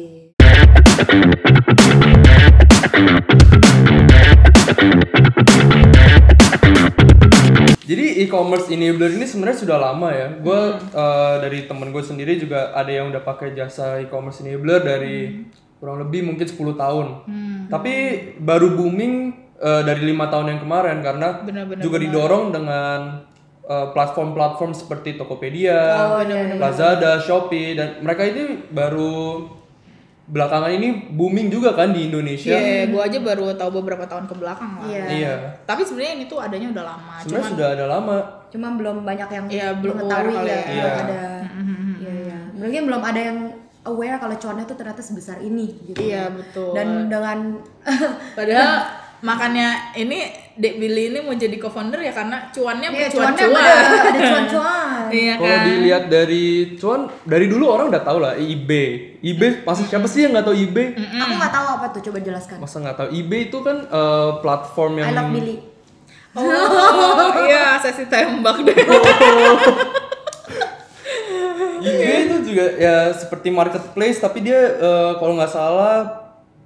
Jadi 7.84 8.24
e-commerce 8.24 8.72
enabler 8.72 9.12
ini 9.12 9.26
sebenarnya 9.28 9.58
sudah 9.60 9.76
lama 9.76 10.08
ya. 10.08 10.28
Gue 10.40 10.60
Hmm. 10.80 11.36
dari 11.44 11.68
temen 11.68 11.92
gue 11.92 12.00
sendiri 12.00 12.40
juga 12.40 12.72
ada 12.72 12.88
yang 12.88 13.12
udah 13.12 13.20
pakai 13.20 13.52
jasa 13.52 14.00
e-commerce 14.00 14.40
enabler 14.40 14.80
dari 14.80 15.16
Hmm. 15.28 15.44
kurang 15.76 16.00
lebih 16.00 16.24
mungkin 16.24 16.46
10 16.48 16.72
tahun. 16.74 17.06
Tapi 17.68 17.94
baru 18.40 18.72
booming 18.72 19.14
eh, 19.54 19.82
dari 19.86 20.02
lima 20.04 20.28
tahun 20.28 20.50
yang 20.50 20.60
kemarin 20.66 20.98
karena 21.00 21.40
Benar-benar, 21.40 21.80
juga 21.80 21.96
didorong 21.96 22.52
dengan 22.52 23.22
platform-platform 23.64 24.76
seperti 24.76 25.16
Tokopedia, 25.16 25.80
Oh, 25.96 26.20
Lazada, 26.60 27.16
Shopee 27.16 27.72
dan 27.72 28.04
mereka 28.04 28.22
ini 28.22 28.68
baru 28.68 29.48
belakangan 30.24 30.72
ini 30.72 31.12
booming 31.12 31.52
juga 31.52 31.76
kan 31.76 31.92
di 31.92 32.08
Indonesia. 32.08 32.52
Iya, 32.52 32.88
gua 32.88 33.04
aja 33.04 33.20
baru 33.20 33.52
tahu 33.52 33.84
beberapa 33.84 34.08
tahun 34.08 34.24
ke 34.24 34.34
belakang 34.36 34.80
lah. 34.80 34.88
Iya. 34.88 35.04
Iya. 35.08 35.34
Tapi 35.64 35.84
sebenarnya 35.84 36.12
ini 36.16 36.24
tuh 36.24 36.40
adanya 36.40 36.72
udah 36.72 36.84
lama. 36.84 37.12
Sebenarnya 37.20 37.50
sudah 37.52 37.68
ada 37.76 37.84
lama. 37.88 38.16
Cuma 38.48 38.68
belum 38.72 38.96
banyak 39.04 39.28
yang 39.28 39.44
Iya, 39.52 39.68
belum 39.80 39.94
mengetahui 40.00 40.32
ya, 40.32 40.40
ya. 40.40 40.60
belum 40.64 40.72
Iya. 40.72 40.92
ada. 40.96 41.22
Iya, 42.00 42.12
iya. 42.24 42.38
Mungkin 42.56 42.82
belum 42.88 43.02
ada 43.04 43.20
yang 43.20 43.38
aware 43.84 44.16
kalau 44.16 44.36
cuannya 44.40 44.64
tuh 44.64 44.76
ternyata 44.80 45.02
sebesar 45.04 45.36
ini 45.44 45.66
gitu. 45.84 46.00
Iya, 46.00 46.32
betul. 46.32 46.72
Dan 46.72 47.12
dengan 47.12 47.38
Padahal 48.32 48.72
makanya 49.24 49.96
ini 49.96 50.28
Dek 50.54 50.78
Billy 50.78 51.10
ini 51.10 51.18
mau 51.24 51.34
jadi 51.34 51.56
co-founder 51.58 51.98
ya 51.98 52.12
karena 52.14 52.46
cuannya 52.54 52.92
bercuan-cuan. 52.94 53.50
cuannya 53.50 53.58
ada, 53.58 53.98
ada 54.06 54.20
cuan-cuan. 54.30 55.02
Iya 55.10 55.34
Kalau 55.34 55.50
kan? 55.50 55.64
dilihat 55.66 56.04
dari 56.12 56.44
cuan 56.78 57.00
dari 57.26 57.46
dulu 57.50 57.64
orang 57.66 57.90
udah 57.90 58.02
tahu 58.04 58.18
lah 58.22 58.38
eBay. 58.38 59.18
eBay 59.18 59.66
pasti 59.66 59.90
siapa 59.90 60.06
sih 60.06 60.28
yang 60.28 60.36
nggak 60.36 60.46
tahu 60.46 60.54
eBay? 60.54 60.94
Aku 60.94 61.32
nggak 61.40 61.52
tahu 61.56 61.66
apa 61.74 61.86
tuh, 61.90 62.00
coba 62.06 62.18
jelaskan. 62.22 62.56
Masa 62.62 62.76
nggak 62.78 62.96
tahu 63.00 63.08
eBay 63.10 63.40
itu 63.50 63.58
kan 63.64 63.76
eh, 63.82 64.30
platform 64.44 64.92
yang 65.02 65.08
I 65.10 65.12
love 65.16 65.32
Billy. 65.32 65.56
Oh 66.34 67.42
iya, 67.50 67.78
sesi 67.82 68.06
tembak 68.06 68.62
deh. 68.62 68.78
eBay 71.82 72.16
itu 72.30 72.36
juga 72.52 72.64
ya 72.78 72.96
seperti 73.10 73.48
marketplace 73.50 74.22
tapi 74.22 74.38
dia 74.44 74.60
eh, 74.78 75.12
kalau 75.18 75.34
nggak 75.34 75.50
salah 75.50 76.23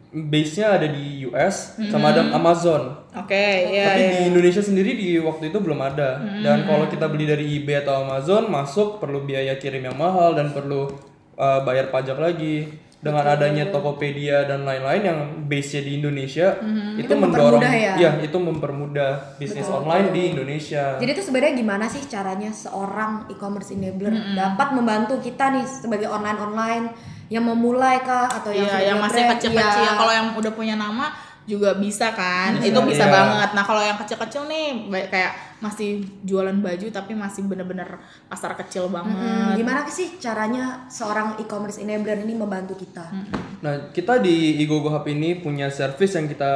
base-nya 0.09 0.81
ada 0.81 0.88
di 0.88 1.29
US 1.29 1.77
sama 1.92 2.16
ada 2.16 2.33
Amazon. 2.33 2.97
Oke, 3.12 3.77
ya. 3.77 3.92
Tapi 3.92 4.03
di 4.09 4.18
Indonesia 4.33 4.62
sendiri 4.64 4.97
di 4.97 5.21
waktu 5.21 5.53
itu 5.53 5.59
belum 5.61 5.81
ada. 5.85 6.21
Dan 6.40 6.64
kalau 6.64 6.88
kita 6.88 7.09
beli 7.12 7.29
dari 7.29 7.44
eBay 7.61 7.85
atau 7.85 8.09
Amazon 8.09 8.49
masuk 8.49 9.01
perlu 9.03 9.25
biaya 9.29 9.61
kirim 9.61 9.85
yang 9.85 9.97
mahal 10.01 10.33
dan 10.33 10.57
perlu 10.57 10.88
uh, 11.37 11.61
bayar 11.64 11.92
pajak 11.92 12.16
lagi. 12.16 12.88
Dengan 12.99 13.23
adanya 13.23 13.71
Tokopedia 13.71 14.42
dan 14.51 14.66
lain-lain 14.66 15.03
yang 15.07 15.18
base-nya 15.47 15.87
di 15.87 16.03
Indonesia 16.03 16.59
itu, 16.99 17.07
Itu 17.07 17.14
mendorong 17.14 17.62
ya? 17.62 17.94
iya, 17.94 18.11
itu 18.18 18.35
mempermudah 18.35 19.38
bisnis 19.38 19.71
online 19.71 20.11
di 20.11 20.35
Indonesia. 20.35 20.99
Jadi 20.99 21.07
itu 21.14 21.23
sebenarnya 21.23 21.55
gimana 21.62 21.87
sih 21.87 22.03
caranya 22.11 22.51
seorang 22.51 23.31
e-commerce 23.31 23.71
enabler 23.71 24.35
dapat 24.35 24.75
membantu 24.75 25.23
kita 25.23 25.55
nih 25.55 25.62
sebagai 25.62 26.11
online-online 26.11 26.90
yang 27.28 27.44
memulai 27.44 28.00
kah 28.00 28.28
atau 28.28 28.50
yang 28.52 28.64
Iya, 28.64 28.72
sudah 28.72 28.84
yang 28.88 28.98
masih 29.00 29.22
kecil-kecil. 29.36 29.84
Iya. 29.84 29.92
Kalau 30.00 30.12
yang 30.12 30.26
udah 30.36 30.52
punya 30.52 30.74
nama 30.76 31.12
juga 31.48 31.76
bisa 31.76 32.12
kan? 32.12 32.56
Bisa, 32.60 32.72
itu 32.72 32.80
bisa 32.88 33.04
iya. 33.08 33.12
banget. 33.12 33.48
Nah, 33.56 33.64
kalau 33.64 33.80
yang 33.84 33.96
kecil-kecil 34.00 34.48
nih 34.48 34.66
baik- 34.88 35.08
kayak 35.12 35.32
masih 35.59 36.07
jualan 36.23 36.55
baju 36.62 36.87
tapi 36.94 37.18
masih 37.18 37.42
bener-bener 37.51 37.99
pasar 38.31 38.55
kecil 38.55 38.87
banget. 38.87 39.14
Hmm, 39.18 39.59
gimana 39.59 39.83
sih 39.90 40.14
caranya 40.23 40.87
seorang 40.87 41.35
e-commerce 41.42 41.83
enabler 41.83 42.23
ini 42.23 42.38
membantu 42.38 42.79
kita? 42.79 43.11
Nah, 43.59 43.90
kita 43.90 44.23
di 44.23 44.62
Igogo 44.62 44.87
Hub 44.87 45.03
ini 45.11 45.42
punya 45.42 45.66
service 45.66 46.14
yang 46.14 46.31
kita 46.31 46.51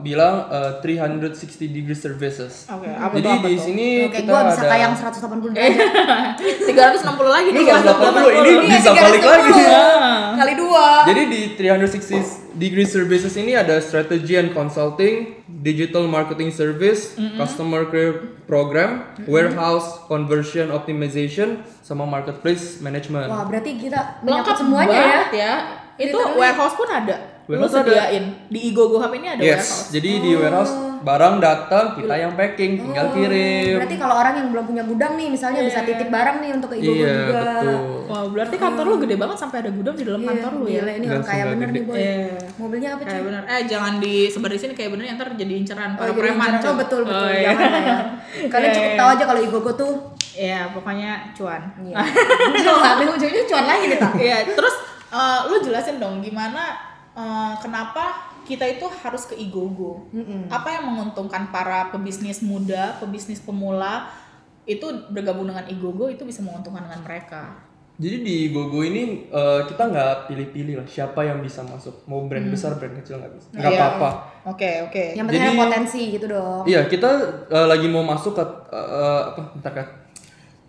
bilang 0.00 0.48
uh, 0.48 0.80
360 0.80 1.68
degree 1.68 1.96
services. 1.98 2.64
Oke, 2.72 2.88
apa 2.88 3.12
Jadi 3.20 3.28
apa 3.28 3.46
di 3.52 3.56
tuh? 3.56 3.64
sini 3.68 3.88
Oke, 4.08 4.16
kita 4.24 4.30
gua 4.32 4.40
bisa 4.48 4.62
ada 4.64 4.70
tayang 4.72 4.92
180 4.96 5.52
derajat. 5.56 5.88
360 7.04 7.36
lagi 7.36 7.48
nih. 7.52 7.64
380, 7.68 8.40
ini 8.40 8.50
bisa 8.72 8.90
360. 8.96 9.04
balik 9.04 9.24
lagi. 9.28 9.52
Kali 10.40 10.52
dua. 10.56 10.86
Jadi 11.04 11.22
di 11.28 11.40
360 11.60 12.56
degree 12.56 12.88
services 12.88 13.32
ini 13.36 13.56
ada 13.56 13.80
strategy 13.80 14.36
and 14.36 14.52
consulting, 14.52 15.40
digital 15.48 16.04
marketing 16.08 16.52
service, 16.52 17.16
customer 17.36 17.88
care 17.88 18.21
program, 18.44 19.06
warehouse 19.24 20.04
conversion 20.06 20.68
optimization, 20.70 21.64
sama 21.80 22.04
marketplace 22.04 22.78
management. 22.84 23.28
Wah, 23.32 23.48
berarti 23.48 23.78
kita 23.80 24.20
Lengkap 24.20 24.24
menyangkut 24.24 24.56
semuanya 24.60 25.00
ya. 25.00 25.22
ya. 25.32 25.54
Itu 25.96 26.18
warehouse 26.36 26.76
pun 26.76 26.88
ada. 26.88 27.31
Lu 27.44 27.58
Warehouse 27.58 27.74
ada. 27.74 27.82
sediain. 27.84 28.24
Di 28.46 28.60
Igogo 28.66 28.96
Hub 28.96 29.10
ini 29.10 29.26
ada 29.26 29.38
warehouse. 29.38 29.66
Yes, 29.82 29.90
jadi 29.90 30.10
di 30.18 30.30
warehouse 30.32 30.70
barang 31.02 31.36
datang 31.36 31.98
kita 31.98 32.14
yang 32.14 32.32
packing, 32.32 32.78
tinggal 32.80 33.10
kirim. 33.10 33.74
Berarti 33.76 33.96
kalau 33.98 34.14
orang 34.14 34.34
yang 34.36 34.48
belum 34.48 34.64
punya 34.64 34.84
gudang 34.84 35.12
nih, 35.12 35.28
misalnya 35.28 35.60
bisa 35.60 35.82
titip 35.82 36.06
barang 36.06 36.38
nih 36.38 36.50
untuk 36.52 36.70
ke 36.70 36.78
Igogo 36.78 36.94
Iya, 36.96 37.10
juga. 37.26 37.42
betul. 37.42 37.74
Wah, 38.06 38.24
berarti 38.28 38.56
kantor 38.56 38.84
lu 38.86 38.96
gede 39.00 39.16
banget 39.16 39.36
sampai 39.36 39.58
ada 39.58 39.70
gudang 39.70 39.94
di 39.94 40.04
dalam 40.04 40.22
kantor 40.22 40.52
lu 40.54 40.64
ya. 40.64 40.78
Gila, 40.78 40.92
ini 40.92 41.06
orang 41.08 41.24
kaya 41.24 41.44
bener 41.48 41.58
gede. 41.58 41.74
nih, 41.74 41.82
Boy. 41.82 41.96
Iya. 41.98 42.14
Mobilnya 42.54 42.88
apa, 42.88 43.02
Kayak 43.02 43.10
cuy? 43.12 43.26
bener. 43.26 43.42
Eh 43.44 43.62
jangan 43.66 43.92
disebar 43.98 44.48
di 44.48 44.58
sini 44.58 44.72
kayak 44.72 44.90
bener 44.92 45.04
ntar 45.12 45.28
jadi 45.34 45.54
inceran 45.56 45.90
Oh, 45.90 45.98
para 45.98 46.12
preman. 46.12 46.50
Oh, 46.54 46.74
betul, 46.78 47.00
betul. 47.02 47.18
Oh, 47.18 47.28
iya. 47.28 47.50
Jangan 47.50 47.82
ya. 47.82 47.96
Kalian 48.54 48.62
Iya, 48.64 48.76
cukup 48.78 48.86
iya. 48.88 48.96
tahu 48.96 49.08
aja 49.10 49.24
kalau 49.26 49.40
Igogo 49.40 49.70
tuh 49.74 49.92
Iya, 50.32 50.60
pokoknya 50.70 51.10
cuan. 51.34 51.62
Iya. 51.82 51.96
Tapi 51.98 53.04
ujungnya 53.18 53.42
cuan 53.44 53.64
lagi 53.66 53.84
nih, 53.84 53.98
Tak. 53.98 54.12
Iya, 54.16 54.36
terus 54.48 54.74
eh, 55.10 55.40
lu 55.44 55.56
jelasin 55.58 55.98
dong 55.98 56.22
gimana 56.22 56.91
eh, 57.14 57.54
kenapa 57.58 58.04
kita 58.42 58.66
itu 58.66 58.84
harus 58.98 59.24
ke 59.24 59.34
Igogo? 59.34 60.08
Apa 60.48 60.68
yang 60.72 60.88
menguntungkan 60.88 61.48
para 61.48 61.88
pebisnis 61.88 62.40
muda, 62.40 62.98
pebisnis 62.98 63.38
pemula 63.38 64.10
itu 64.62 64.82
bergabung 65.08 65.46
dengan 65.46 65.66
Igogo 65.66 66.06
itu 66.06 66.22
bisa 66.22 66.40
menguntungkan 66.40 66.86
dengan 66.86 67.02
mereka. 67.02 67.42
Jadi 67.92 68.24
di 68.24 68.36
Gogo 68.50 68.80
ini 68.80 69.28
eh, 69.28 69.60
kita 69.62 69.86
nggak 69.86 70.26
pilih-pilih 70.26 70.74
lah 70.76 70.86
siapa 70.86 71.22
yang 71.22 71.38
bisa 71.38 71.62
masuk. 71.62 72.02
Mau 72.04 72.24
brand 72.24 72.48
besar, 72.48 72.74
brand 72.74 72.96
kecil 72.96 73.20
nggak 73.20 73.32
bisa. 73.32 73.46
Nggak 73.52 73.68
Iya. 73.68 73.78
apa-apa. 73.78 74.10
Oke, 74.48 74.70
oke. 74.82 75.04
Yang 75.14 75.24
penting 75.28 75.42
Jadi- 75.44 75.52
ada 75.52 75.62
potensi 75.62 76.00
gitu 76.10 76.26
dong. 76.26 76.62
Iya, 76.64 76.80
kita 76.88 77.10
eh, 77.46 77.66
lagi 77.68 77.86
mau 77.86 78.02
masuk 78.02 78.32
ke 78.32 78.42
eh, 78.72 79.20
apa? 79.28 79.54
Bentar, 79.54 79.72
Kak. 79.72 79.88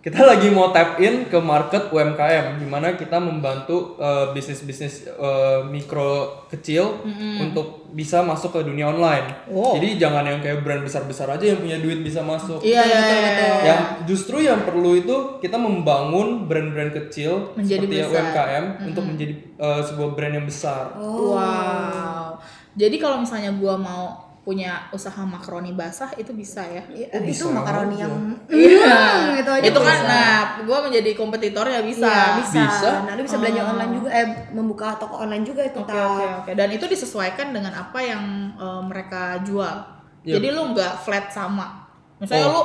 Kita 0.04 0.20
lagi 0.20 0.52
mau 0.52 0.68
tap 0.68 1.00
in 1.00 1.32
ke 1.32 1.40
market 1.40 1.88
UMKM 1.88 2.60
di 2.60 2.68
mana 2.68 2.92
kita 2.92 3.16
membantu 3.16 3.96
eh, 3.96 4.36
bisnis-bisnis 4.36 5.08
eh, 5.08 5.64
mikro 5.64 6.44
kecil 6.52 7.00
untuk 7.40 7.88
bisa 7.96 8.20
masuk 8.20 8.52
ke 8.52 8.60
dunia 8.68 8.92
online. 8.92 9.48
Wow. 9.48 9.80
Jadi 9.80 9.96
jangan 9.96 10.28
yang 10.28 10.44
kayak 10.44 10.60
brand 10.60 10.84
besar-besar 10.84 11.32
aja 11.32 11.56
yang 11.56 11.56
punya 11.56 11.80
duit 11.80 12.04
bisa 12.04 12.20
masuk. 12.20 12.60
Iya, 12.60 12.84
betul, 12.84 13.18
betul. 13.24 13.54
Yang 13.64 13.80
justru 14.04 14.36
yang 14.44 14.60
perlu 14.68 14.92
itu 14.92 15.16
kita 15.40 15.56
membangun 15.56 16.44
brand-brand 16.52 16.92
kecil 16.92 17.56
Menjadi 17.56 17.88
seperti 17.88 17.96
besar. 18.04 18.12
UMKM 18.12 18.64
untuk 18.92 19.04
menjadi 19.08 19.34
eh, 19.56 19.80
sebuah 19.88 20.08
brand 20.12 20.34
yang 20.36 20.44
besar. 20.44 20.84
Wow. 21.00 22.36
Jadi 22.76 22.96
kalau 23.00 23.24
misalnya 23.24 23.56
gua 23.56 23.80
mau 23.80 24.23
punya 24.44 24.92
usaha 24.92 25.24
makaroni 25.24 25.72
basah 25.72 26.12
itu 26.14 26.28
bisa 26.30 26.60
ya? 26.62 26.84
Iya, 26.86 27.08
Oh, 27.10 27.18
itu 27.18 27.32
bisa 27.32 27.44
makaroni 27.48 27.96
aja. 27.96 28.04
yang 28.04 28.14
Iya. 28.46 28.92
Hmm, 28.92 29.32
itu 29.40 29.50
aja 29.50 29.64
itu 29.64 29.80
kan 29.80 29.96
bisa. 29.96 30.04
nah 30.06 30.32
gue 30.60 30.78
menjadi 30.82 31.10
kompetitor 31.14 31.66
ya 31.66 31.80
bisa 31.80 32.04
Iya, 32.04 32.36
bisa. 32.38 32.60
Bisa. 32.62 32.90
Nah, 33.02 33.12
lu 33.14 33.22
bisa 33.22 33.36
belanja 33.36 33.62
online 33.64 33.92
juga 33.94 34.08
eh 34.10 34.26
membuka 34.50 34.88
toko 34.94 35.16
online 35.18 35.42
juga 35.42 35.62
itu, 35.62 35.78
oke 35.78 35.88
Tak. 35.88 36.04
oke 36.06 36.24
oke 36.38 36.50
dan 36.52 36.68
itu 36.70 36.84
disesuaikan 36.84 37.50
dengan 37.50 37.72
apa 37.74 37.98
yang 37.98 38.22
eh, 38.54 38.82
mereka 38.82 39.40
jual 39.40 39.76
Iya. 40.22 40.36
jadi 40.36 40.46
lu 40.52 40.72
nggak 40.72 40.92
flat 41.00 41.28
sama 41.28 41.88
misalnya 42.14 42.44
Oh. 42.44 42.52
lu 42.52 42.62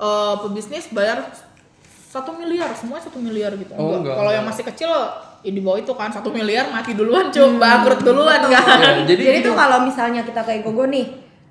eh, 0.00 0.34
pebisnis 0.42 0.90
bayar 0.90 1.22
satu 2.04 2.34
miliar 2.34 2.70
semuanya 2.72 3.06
satu 3.06 3.18
miliar 3.18 3.54
gitu 3.54 3.70
Oh, 3.72 3.86
Enggak. 3.88 3.98
enggak, 4.02 4.14
kalau 4.18 4.32
yang 4.32 4.42
masih 4.44 4.64
kecil 4.64 4.90
ya 5.40 5.50
di 5.52 5.60
bawah 5.64 5.80
itu 5.80 5.92
kan 5.96 6.12
satu 6.12 6.28
miliar 6.28 6.68
mati 6.68 6.92
duluan 6.92 7.32
cuy. 7.32 7.56
Bangkrut 7.56 8.00
duluan 8.04 8.40
kan? 8.48 8.52
Ya, 8.52 9.04
jadi, 9.08 9.22
Jadi 9.24 9.38
itu 9.40 9.50
tuh 9.52 9.56
kalau 9.56 9.84
misalnya 9.84 10.20
kita 10.24 10.44
ke 10.44 10.60
Gogo 10.60 10.84
nih, 10.88 11.06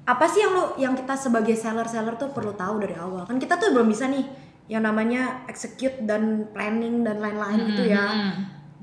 apa 0.06 0.26
sih 0.30 0.46
yang 0.46 0.52
lu 0.54 0.64
yang 0.78 0.94
kita 0.98 1.14
sebagai 1.18 1.54
seller-seller 1.58 2.18
tuh 2.18 2.30
perlu 2.34 2.54
tahu 2.54 2.82
dari 2.82 2.94
awal? 2.98 3.26
Kan 3.26 3.38
kita 3.42 3.58
tuh 3.58 3.74
belum 3.74 3.90
bisa 3.90 4.10
nih 4.10 4.26
yang 4.70 4.86
namanya 4.86 5.46
execute 5.50 6.06
dan 6.06 6.46
planning 6.54 7.02
dan 7.02 7.18
lain-lain 7.18 7.74
gitu 7.74 7.90
ya. 7.90 8.06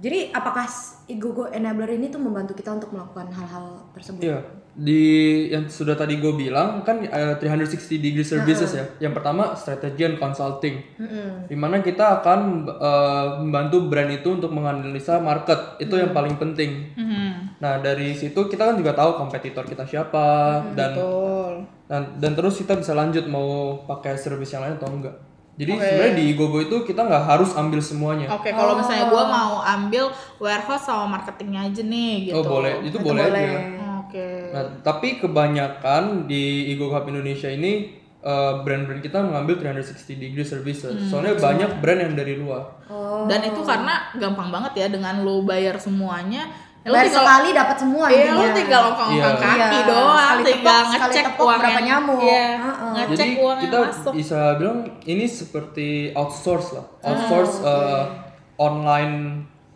Jadi 0.06 0.30
apakah 0.30 0.70
Igogo 1.10 1.50
Enabler 1.50 1.98
ini 1.98 2.06
tuh 2.06 2.22
membantu 2.22 2.54
kita 2.54 2.70
untuk 2.78 2.94
melakukan 2.94 3.26
hal-hal 3.26 3.90
tersebut? 3.90 4.22
Iya, 4.22 4.38
di 4.78 5.02
yang 5.50 5.66
sudah 5.66 5.98
tadi 5.98 6.22
gue 6.22 6.30
bilang 6.30 6.86
kan 6.86 7.02
eh, 7.02 7.34
360 7.34 7.98
degree 7.98 8.22
services 8.22 8.70
ya. 8.70 8.86
Yang 9.02 9.18
pertama 9.18 9.58
strategy 9.58 10.06
and 10.06 10.22
consulting. 10.22 10.78
Di 11.50 11.58
mana 11.58 11.82
kita 11.82 12.22
akan 12.22 12.70
eh, 12.70 13.26
membantu 13.42 13.90
brand 13.90 14.14
itu 14.14 14.30
untuk 14.30 14.54
menganalisa 14.54 15.18
market. 15.18 15.82
Itu 15.82 15.98
yang 15.98 16.14
paling 16.14 16.38
penting. 16.38 16.94
Mhm. 16.94 17.58
Nah, 17.58 17.82
dari 17.82 18.14
situ 18.14 18.46
kita 18.46 18.62
kan 18.62 18.78
juga 18.78 18.94
tahu 18.94 19.18
kompetitor 19.18 19.66
kita 19.66 19.82
siapa 19.90 20.62
dan 20.78 20.94
betul 20.94 21.54
dan 21.90 22.02
dan 22.22 22.32
terus 22.38 22.58
kita 22.62 22.78
bisa 22.78 22.94
lanjut 22.94 23.26
mau 23.26 23.82
pakai 23.90 24.14
service 24.14 24.54
yang 24.54 24.62
lain 24.62 24.78
atau 24.78 24.86
enggak. 24.86 25.16
Jadi 25.56 25.72
sebenarnya 25.72 26.14
di 26.20 26.26
Gogo 26.36 26.60
itu 26.60 26.76
kita 26.84 27.00
nggak 27.08 27.24
harus 27.24 27.56
ambil 27.56 27.80
semuanya. 27.80 28.28
Oke, 28.36 28.52
kalau 28.52 28.76
misalnya 28.76 29.08
gue 29.08 29.24
mau 29.24 29.64
ambil 29.64 30.12
warehouse 30.36 30.84
sama 30.84 31.16
marketingnya 31.16 31.72
aja 31.72 31.80
nih 31.80 32.28
gitu. 32.28 32.36
Oh, 32.36 32.44
boleh. 32.44 32.84
Itu, 32.84 33.00
boleh, 33.00 33.24
aja. 33.24 33.60
Oke. 34.04 34.52
Nah, 34.52 34.64
tapi 34.84 35.16
kebanyakan 35.16 36.28
di 36.28 36.68
Ego 36.76 36.92
Hub 36.92 37.08
Indonesia 37.08 37.48
ini 37.48 37.88
eh, 38.20 38.52
brand-brand 38.60 39.00
kita 39.00 39.24
mengambil 39.24 39.56
360 39.72 40.20
degree 40.20 40.44
services. 40.44 40.92
Hmm. 40.92 41.08
Soalnya 41.08 41.40
banyak 41.40 41.80
brand 41.80 42.00
yang 42.04 42.12
dari 42.12 42.36
luar. 42.36 42.76
Dan 43.26 43.40
itu 43.48 43.60
karena 43.64 44.12
gampang 44.14 44.52
banget 44.52 44.72
ya 44.76 44.86
dengan 44.92 45.24
lo 45.24 45.40
bayar 45.40 45.80
semuanya. 45.80 46.52
Ya, 46.86 46.94
Bayar 46.94 47.02
tinggal 47.02 47.18
sekali 47.18 47.48
dapat 47.50 47.76
semua 47.76 48.04
Iya, 48.06 48.14
intinya. 48.22 48.54
tinggal 48.54 48.82
ongkang-ongkang 48.86 49.34
Iya. 49.34 49.42
kaki 49.58 49.74
Iya, 49.74 49.82
doang, 49.84 50.14
sekali 50.14 50.42
tinggal 50.46 50.78
tepok, 50.78 50.86
ngecek 51.02 51.24
tepok 51.26 51.42
uang 51.42 51.58
berapa 51.58 51.80
nyamuk. 51.82 52.18
Iya, 52.22 52.46
Heeh. 52.56 52.90
ngecek 52.94 53.10
Jadi 53.10 53.32
uang 53.36 53.58
kita 53.58 53.76
yang 53.76 53.90
masuk. 53.90 54.12
bisa 54.14 54.40
bilang 54.54 54.78
ini 55.04 55.24
seperti 55.26 55.88
outsource 56.12 56.68
lah, 56.72 56.86
Ah, 56.96 57.06
outsource 57.08 57.54
eh, 57.60 58.02
online 58.56 59.14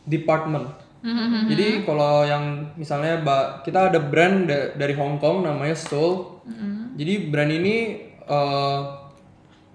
department. 0.05 0.67
Hmm, 1.01 1.49
Jadi 1.49 1.67
kalau 1.83 2.23
yang 2.23 2.45
misalnya 2.75 3.19
kita 3.61 3.89
ada 3.89 3.99
brand 3.99 4.47
da- 4.47 4.71
dari 4.73 4.93
Hong 4.93 5.17
Kong 5.17 5.43
namanya 5.43 5.75
Soul. 5.75 6.39
Hmm. 6.45 6.93
Jadi 6.95 7.27
brand 7.27 7.51
ini 7.51 7.77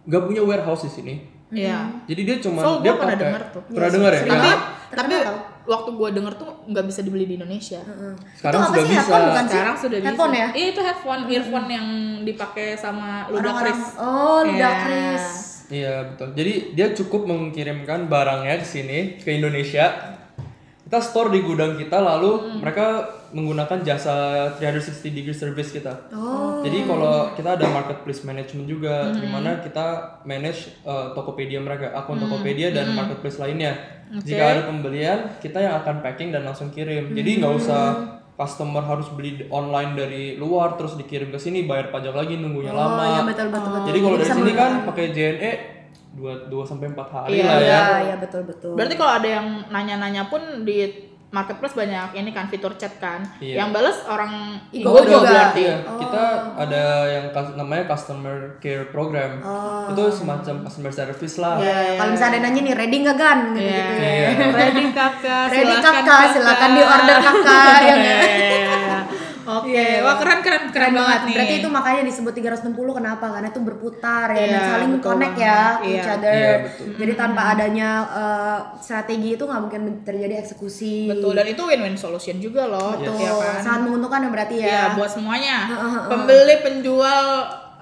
nggak 0.04 0.22
punya 0.24 0.40
warehouse 0.40 0.86
di 0.86 0.92
sini. 0.94 1.16
Iya. 1.48 2.06
Jadi 2.06 2.22
dia 2.24 2.38
cuma 2.40 2.60
Soul 2.60 2.80
dia 2.80 2.94
pernah 2.96 3.16
denger 3.16 3.42
tuh. 3.52 3.62
pernah 3.68 3.90
dengar 3.92 4.12
ya? 4.14 4.22
Tapi 4.24 4.48
Yang- 4.48 4.64
Tapi 4.96 5.16
tau. 5.22 5.40
waktu 5.68 5.90
gue 5.94 6.10
denger 6.16 6.34
tuh 6.40 6.50
nggak 6.72 6.86
bisa 6.88 7.00
dibeli 7.04 7.26
di 7.28 7.36
Indonesia. 7.36 7.82
Heeh. 7.84 8.14
Sekarang 8.40 8.60
itu 8.60 8.64
apa 8.64 8.72
sudah 8.72 8.84
sih 8.84 8.90
bisa. 8.90 9.00
headphone 9.04 9.26
bukan 9.28 9.44
sih? 9.44 9.52
Sekarang 9.52 9.76
sudah 9.76 9.98
bisa. 10.00 10.08
headphone 10.10 10.34
ya? 10.34 10.48
Iya 10.56 10.68
itu 10.72 10.82
headphone, 10.82 11.22
earphone 11.28 11.68
yang 11.68 11.88
dipakai 12.24 12.68
sama 12.80 13.28
Ludacris. 13.30 13.82
oh 14.00 14.42
Iya. 14.42 14.50
Ludacris. 14.50 15.26
Iya 15.66 15.94
betul. 16.14 16.30
Jadi 16.38 16.54
dia 16.78 16.88
cukup 16.94 17.22
mengirimkan 17.26 18.06
barangnya 18.06 18.56
ke 18.62 18.66
sini 18.66 19.18
ke 19.20 19.36
Indonesia. 19.36 20.15
Kita 20.96 21.12
store 21.12 21.28
di 21.36 21.44
gudang 21.44 21.76
kita 21.76 22.00
lalu 22.00 22.56
mereka 22.64 23.04
menggunakan 23.36 23.84
jasa 23.84 24.48
360 24.56 25.12
degree 25.12 25.36
service 25.36 25.76
kita. 25.76 25.92
Oh. 26.16 26.64
Jadi 26.64 26.88
kalau 26.88 27.36
kita 27.36 27.60
ada 27.60 27.68
marketplace 27.68 28.24
management 28.24 28.64
juga, 28.64 29.12
di 29.12 29.28
mana 29.28 29.60
kita 29.60 30.16
manage 30.24 30.72
uh, 30.88 31.12
Tokopedia 31.12 31.60
mereka, 31.60 31.92
akun 31.92 32.16
Tokopedia 32.16 32.72
dan 32.72 32.96
marketplace 32.96 33.44
lainnya. 33.44 33.76
Jika 34.24 34.40
ada 34.56 34.62
pembelian, 34.72 35.36
kita 35.44 35.60
yang 35.60 35.84
akan 35.84 36.00
packing 36.00 36.32
dan 36.32 36.48
langsung 36.48 36.72
kirim. 36.72 37.12
Jadi 37.12 37.44
nggak 37.44 37.54
usah 37.60 37.84
customer 38.40 38.80
harus 38.80 39.12
beli 39.12 39.52
online 39.52 40.00
dari 40.00 40.24
luar 40.40 40.80
terus 40.80 40.96
dikirim 40.96 41.28
ke 41.28 41.40
sini 41.40 41.68
bayar 41.68 41.92
pajak 41.92 42.16
lagi 42.16 42.40
nunggunya 42.40 42.72
Oh 42.72 42.80
lama. 42.80 43.04
iya 43.04 43.22
betul 43.28 43.52
betul 43.52 43.68
betul. 43.68 43.88
Jadi 43.92 44.00
kalau 44.00 44.16
dari 44.16 44.32
sini 44.32 44.52
kan 44.56 44.72
pakai 44.88 45.06
JNE 45.12 45.75
2 46.16 46.48
2 46.48 46.64
sampai 46.64 46.88
4 46.90 47.04
hari 47.12 47.30
Iya, 47.36 47.46
lah 47.46 47.58
ya. 47.58 47.62
Iya 47.62 47.82
iya 48.02 48.16
betul 48.18 48.42
betul. 48.44 48.72
Berarti 48.74 48.96
kalau 48.96 49.14
ada 49.14 49.28
yang 49.30 49.48
nanya-nanya 49.68 50.26
pun 50.26 50.42
di 50.64 50.78
marketplace 51.26 51.76
banyak 51.76 52.16
ini 52.16 52.32
kan 52.32 52.48
fitur 52.48 52.80
chat 52.80 52.96
kan. 52.96 53.20
Iya. 53.44 53.60
Yang 53.60 53.70
balas 53.76 53.98
orang 54.08 54.56
Igogo 54.72 55.04
Igogo 55.04 55.20
juga. 55.20 55.28
berarti. 55.28 55.64
Iya, 55.68 55.78
kita 56.00 56.24
ada 56.56 56.84
yang 57.12 57.26
namanya 57.60 57.84
customer 57.86 58.38
care 58.58 58.88
program. 58.88 59.44
Itu 59.92 60.08
semacam 60.10 60.64
customer 60.64 60.92
service 60.96 61.36
lah. 61.36 61.60
Ya, 61.60 62.00
kalau 62.00 62.16
misalnya 62.16 62.32
ada 62.32 62.38
yang 62.40 62.46
nanya 62.48 62.62
nih 62.64 62.76
ready 62.80 62.98
nggak 63.04 63.18
gan 63.20 63.40
gitu, 63.52 63.60
Iya. 63.60 63.76
gitu. 63.76 64.00
Iya. 64.00 64.28
Ready 64.56 64.86
kakak, 64.96 65.46
Ready 65.52 65.60
silakan 65.76 65.94
kakak, 66.00 66.26
silakan 66.32 66.70
di 66.72 66.82
order 66.82 67.18
kakak 67.20 67.78
ya 67.82 67.94
nggak? 67.94 68.22
Iya. 68.56 68.85
Oke, 69.46 69.86
wah 70.02 70.16
keren 70.18 70.40
keren 70.42 70.64
keren 70.70 70.92
banget 70.92 71.22
nih. 71.24 71.36
Berarti 71.38 71.56
itu 71.56 71.70
makanya 71.70 72.02
disebut 72.04 72.34
360 72.34 72.74
kenapa? 72.92 73.26
Karena 73.30 73.48
itu 73.48 73.62
berputar 73.62 74.28
ya 74.30 74.42
dan 74.42 74.50
Iya, 74.52 74.62
saling 74.68 74.92
betul 74.92 75.06
connect 75.08 75.36
banget. 75.36 75.46
ya 75.46 75.62
to 75.62 75.86
each 75.86 75.94
Iya. 76.02 76.16
other. 76.16 76.34
Iya, 76.36 76.54
betul. 76.66 76.86
Jadi 76.96 77.14
tanpa 77.14 77.42
adanya 77.48 77.90
eh, 78.12 78.60
strategi 78.80 79.30
itu 79.32 79.44
nggak 79.44 79.62
mungkin 79.62 79.82
terjadi 80.02 80.34
eksekusi. 80.40 80.96
Betul 81.08 81.32
dan 81.34 81.46
itu 81.46 81.62
win-win 81.62 81.94
solution 81.96 82.38
juga 82.38 82.66
loh, 82.66 82.98
Betul. 82.98 83.18
ya 83.18 83.32
kan? 83.32 83.62
Sangat 83.62 83.82
menguntungkan 83.84 84.20
ya 84.20 84.30
berarti 84.30 84.56
ya. 84.56 84.66
Iya, 84.66 84.82
buat 84.94 85.10
semuanya. 85.10 85.58
Pembeli, 86.08 86.56
penjual, 86.60 87.28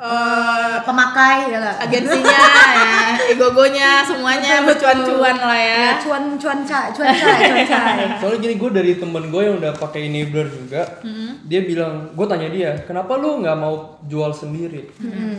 eh, 0.04 0.76
Pemakai 0.84 1.48
ya 1.48 1.60
lah. 1.64 1.74
agensinya, 1.80 2.44
ya, 2.76 3.16
igogonya, 3.32 4.04
semuanya 4.04 4.68
bercuan-cuan 4.68 5.38
lah 5.40 5.56
ya. 5.56 5.76
Ya, 5.80 5.92
cuan 6.04 6.36
cuan 6.36 6.60
cai, 6.68 6.92
cuan 6.92 7.08
cai, 7.16 7.40
cuan 7.40 7.64
cai. 7.64 7.98
Soalnya 8.20 8.40
gini 8.44 8.56
gue 8.60 8.70
dari 8.76 8.92
temen 9.00 9.32
gue 9.32 9.42
yang 9.48 9.56
udah 9.64 9.72
pakai 9.80 10.12
enabler 10.12 10.48
juga, 10.52 11.00
dia 11.48 11.62
bilang, 11.64 12.12
gue 12.12 12.26
tanya 12.28 12.48
dia, 12.52 12.72
kenapa 12.84 13.16
lu 13.16 13.40
nggak 13.40 13.58
mau 13.58 13.96
jual 14.04 14.36
sendiri? 14.36 14.92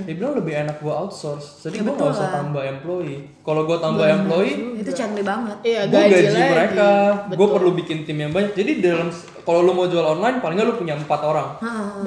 Dia 0.09 0.15
bilang 0.17 0.41
lebih 0.41 0.57
enak 0.65 0.81
gue 0.81 0.95
outsource, 0.95 1.61
jadi 1.61 1.85
gue 1.85 1.93
nggak 1.93 2.15
usah 2.17 2.33
tambah 2.33 2.65
employee. 2.65 3.34
Kalau 3.45 3.69
gue 3.69 3.77
tambah 3.77 4.09
employee, 4.09 4.81
itu 4.81 4.89
canggih 4.97 5.21
banget. 5.21 5.57
Iya, 5.61 5.81
gue 5.93 6.01
gaji, 6.01 6.33
lagi. 6.33 6.49
mereka, 6.49 6.89
gue 7.29 7.49
perlu 7.53 7.71
bikin 7.77 8.09
tim 8.09 8.17
yang 8.17 8.33
banyak. 8.33 8.57
Jadi 8.57 8.81
dalam 8.81 9.13
kalau 9.45 9.61
lu 9.61 9.77
mau 9.77 9.85
jual 9.85 10.01
online, 10.01 10.41
paling 10.41 10.57
nggak 10.57 10.69
lu 10.73 10.77
punya 10.81 10.97
empat 10.97 11.21
orang. 11.21 11.49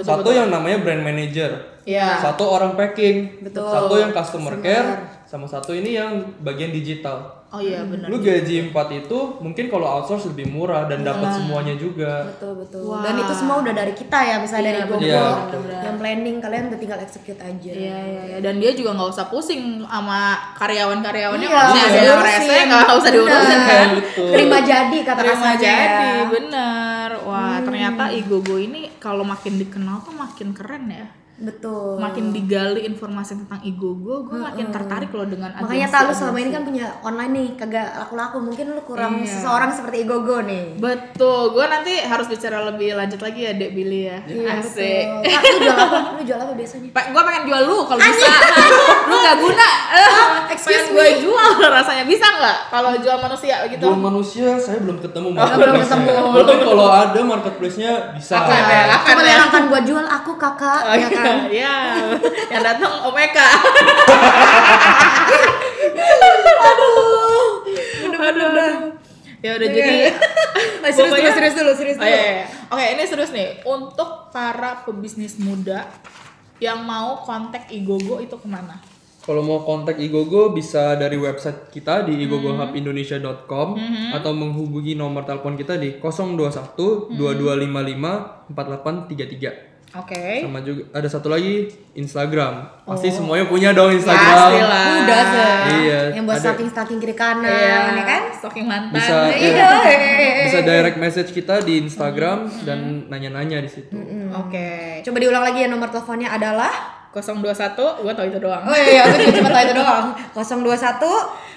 Satu 0.02 0.34
yang 0.34 0.50
namanya 0.50 0.82
brand 0.82 1.06
manager, 1.06 1.78
Iya. 1.86 2.26
satu 2.26 2.42
orang 2.42 2.74
packing, 2.74 3.46
Betul. 3.46 3.70
satu 3.70 3.94
yang 4.02 4.10
customer 4.10 4.58
care, 4.60 4.90
sama 5.30 5.46
satu 5.46 5.78
ini 5.78 5.94
yang 5.94 6.26
bagian 6.42 6.74
digital. 6.74 7.37
Oh 7.48 7.64
iya 7.64 7.80
benar. 7.80 8.12
Lu 8.12 8.20
gaji 8.20 8.68
empat 8.68 8.88
itu 8.92 9.18
mungkin 9.40 9.72
kalau 9.72 9.88
outsource 9.88 10.28
lebih 10.28 10.52
murah 10.52 10.84
dan 10.84 11.00
dapat 11.00 11.32
semuanya 11.32 11.80
juga. 11.80 12.28
Betul 12.28 12.60
betul. 12.60 12.92
Dan 13.00 13.16
itu 13.18 13.32
semua 13.32 13.64
udah 13.64 13.72
dari 13.72 13.96
kita 13.96 14.20
ya, 14.20 14.36
misalnya 14.36 14.76
dari 14.76 14.84
Google 14.84 15.08
Iya, 15.08 15.26
yang 15.80 15.96
planning 15.96 16.44
kalian 16.44 16.68
udah 16.68 16.76
tinggal 16.76 17.00
execute 17.00 17.40
aja. 17.40 17.72
Iya, 17.72 17.98
iya, 18.04 18.22
iya. 18.28 18.38
Dan 18.44 18.60
dia 18.60 18.76
juga 18.76 19.00
nggak 19.00 19.10
usah 19.16 19.26
pusing 19.32 19.80
sama 19.82 20.36
karyawan-karyawannya 20.60 21.48
Iya, 21.48 21.56
kalau 21.56 21.72
misalnya 21.72 21.88
nggak 21.88 22.04
ada 22.04 22.12
usah 22.12 22.28
rese 22.28 22.44
diurusin. 22.44 22.66
nggak 22.68 22.98
usah 23.00 23.12
diurusin 23.16 23.48
Benar. 23.48 23.72
kan. 23.72 23.88
Betul. 23.96 24.30
Terima 24.36 24.58
jadi 24.60 24.98
kata 25.02 25.20
Terima 25.24 25.32
kasarnya 25.32 25.56
jadi, 25.58 26.04
ya. 26.04 26.24
bener. 26.28 27.10
Wah, 27.24 27.58
ternyata 27.64 28.04
Igogo 28.12 28.56
ini 28.56 28.82
kalau 29.00 29.24
makin 29.24 29.54
dikenal 29.56 30.04
tuh 30.04 30.12
makin 30.12 30.52
keren 30.52 30.86
ya. 30.92 31.08
Betul. 31.40 31.98
Makin 31.98 32.26
digali 32.32 32.82
informasi 32.84 33.38
tentang 33.38 33.62
Igogo, 33.62 34.26
gue 34.26 34.38
makin 34.38 34.68
tertarik 34.68 35.12
loh 35.12 35.22
dengan 35.24 35.54
Makanya 35.54 35.86
tak 35.86 36.02
lu 36.04 36.14
selama 36.14 36.38
ini 36.38 36.50
kan 36.50 36.64
punya 36.64 36.86
online 37.00 37.32
nih 37.32 37.48
kagak 37.54 37.88
laku-laku 37.96 38.38
mungkin 38.42 38.66
lu 38.72 38.82
kurang 38.82 39.22
Iya. 39.22 39.30
seseorang 39.32 39.70
seperti 39.70 40.02
Igogo 40.02 40.42
nih. 40.42 40.78
Betul, 40.78 41.54
gue 41.54 41.66
nanti 41.68 41.94
harus 42.00 42.26
bicara 42.26 42.66
lebih 42.66 42.94
lanjut 42.94 43.20
lagi 43.20 43.42
ya 43.44 43.54
Dek 43.54 43.70
Billy 43.72 44.02
ya. 44.04 44.18
Asik. 44.58 45.06
Iya, 45.22 45.38
Betul. 45.38 45.38
Kak, 45.38 45.42
lu 45.46 45.60
jual 45.62 45.78
apa? 45.78 45.98
Lu 46.10 46.22
jual 46.24 46.40
apa 46.40 46.54
biasanya? 46.54 46.90
Pak, 46.90 47.06
gue 47.08 47.22
pengen 47.24 47.44
jual 47.46 47.62
lu 47.64 47.78
kalau 47.86 48.02
bisa. 48.02 48.32
lu 49.06 49.16
nggak 49.16 49.38
guna. 49.38 49.70
excuse 50.50 50.90
Pengen 50.90 50.96
gue 50.96 51.08
jual 51.22 51.50
rasanya 51.78 52.04
bisa 52.04 52.26
nggak? 52.26 52.58
Kalau 52.68 52.92
jual 52.98 53.18
manusia 53.20 53.56
gitu. 53.68 53.86
Jual 53.86 54.00
manusia 54.00 54.48
saya 54.58 54.80
belum 54.80 54.98
ketemu 55.00 55.28
belum 55.30 55.38
marketplace-nya. 55.38 56.02
ketemu. 56.02 56.40
Tapi 56.40 56.64
kalau 56.66 56.88
ada 56.90 57.20
marketplace-nya 57.22 57.92
bisa. 58.18 58.34
Akan 58.36 58.58
ya, 58.58 58.82
akan 58.92 59.16
ya. 59.20 59.30
yang 59.30 59.44
akan 59.46 59.62
gua 59.68 59.82
jual 59.84 60.06
aku 60.08 60.32
kakak, 60.36 60.82
Oh, 60.82 60.96
ya 60.96 61.08
kan? 61.08 61.26
Iya, 61.50 61.76
yang 62.48 62.64
datang 62.64 62.92
OPK. 63.06 63.38
aduh, 68.18 68.46
aduh, 68.48 68.74
Ya 69.38 69.54
udah 69.54 69.68
jadi. 69.70 70.10
Eh, 70.10 70.14
serius 70.94 70.98
dulu, 70.98 71.14
Pokoknya- 71.14 71.36
serius 71.36 71.56
dulu, 71.56 71.72
serius 71.72 71.98
Oh, 71.98 72.04
dulu. 72.04 72.10
iya, 72.10 72.26
iya. 72.42 72.46
Oke, 72.68 72.86
ini 72.98 73.04
serius 73.06 73.30
nih. 73.30 73.62
Untuk 73.64 74.10
para 74.34 74.82
pebisnis 74.82 75.38
muda 75.38 75.86
yang 76.58 76.82
mau 76.82 77.22
kontak 77.22 77.70
Igogo 77.70 78.18
itu 78.18 78.34
ke 78.34 78.48
mana? 78.50 78.82
Kalau 79.22 79.44
mau 79.44 79.60
kontak 79.62 80.00
Igogo 80.00 80.50
bisa 80.50 80.96
dari 80.96 81.20
website 81.20 81.68
kita 81.70 82.02
di 82.02 82.16
igogohubindonesia.com 82.18 83.68
atau 84.16 84.32
menghubungi 84.32 84.96
nomor 84.96 85.28
telepon 85.28 85.54
kita 85.54 85.76
di 85.76 86.00
021 86.00 87.12
2255 87.12 88.48
4833. 88.48 89.67
Oke. 89.88 90.44
Sama 90.44 90.60
juga 90.60 90.84
ada 90.92 91.08
satu 91.08 91.28
lagi 91.28 91.64
Instagram. 91.94 92.84
Pasti 92.84 93.08
semuanya 93.08 93.48
punya 93.48 93.72
dong 93.72 93.90
Instagram. 93.90 94.36
Pastilah. 94.52 94.84
Udah 95.00 95.22
sih. 95.24 95.48
Iya, 95.80 96.00
Yang 96.12 96.26
buat 96.26 96.38
stalking 96.38 96.70
stalking 96.70 97.00
kiri 97.00 97.16
kanan, 97.16 97.48
Iya, 97.48 97.80
ya 97.94 98.04
kan? 98.04 98.22
Stalking 98.30 98.66
mantan. 98.66 98.92
Bisa 98.92 99.16
Iya. 99.32 99.70
bisa 100.44 100.60
direct 100.62 100.98
message 100.98 101.30
kita 101.32 101.62
di 101.62 101.80
Instagram 101.80 102.52
dan 102.62 102.80
nanya-nanya 103.08 103.60
di 103.60 103.70
situ. 103.70 103.96
Oke. 104.34 105.00
Coba 105.02 105.18
diulang 105.18 105.44
lagi 105.44 105.64
ya 105.64 105.68
nomor 105.68 105.88
teleponnya 105.88 106.30
adalah 106.30 106.72
021, 107.10 108.04
gua 108.04 108.12
tau 108.12 108.26
itu 108.26 108.38
doang. 108.38 108.62
Oh 108.62 108.76
iya, 108.76 109.02
aku 109.04 109.18
juga 109.20 109.34
cuma 109.36 109.50
tahu 109.50 109.64
itu 109.64 109.76
doang. 109.82 110.06
021 110.34 111.48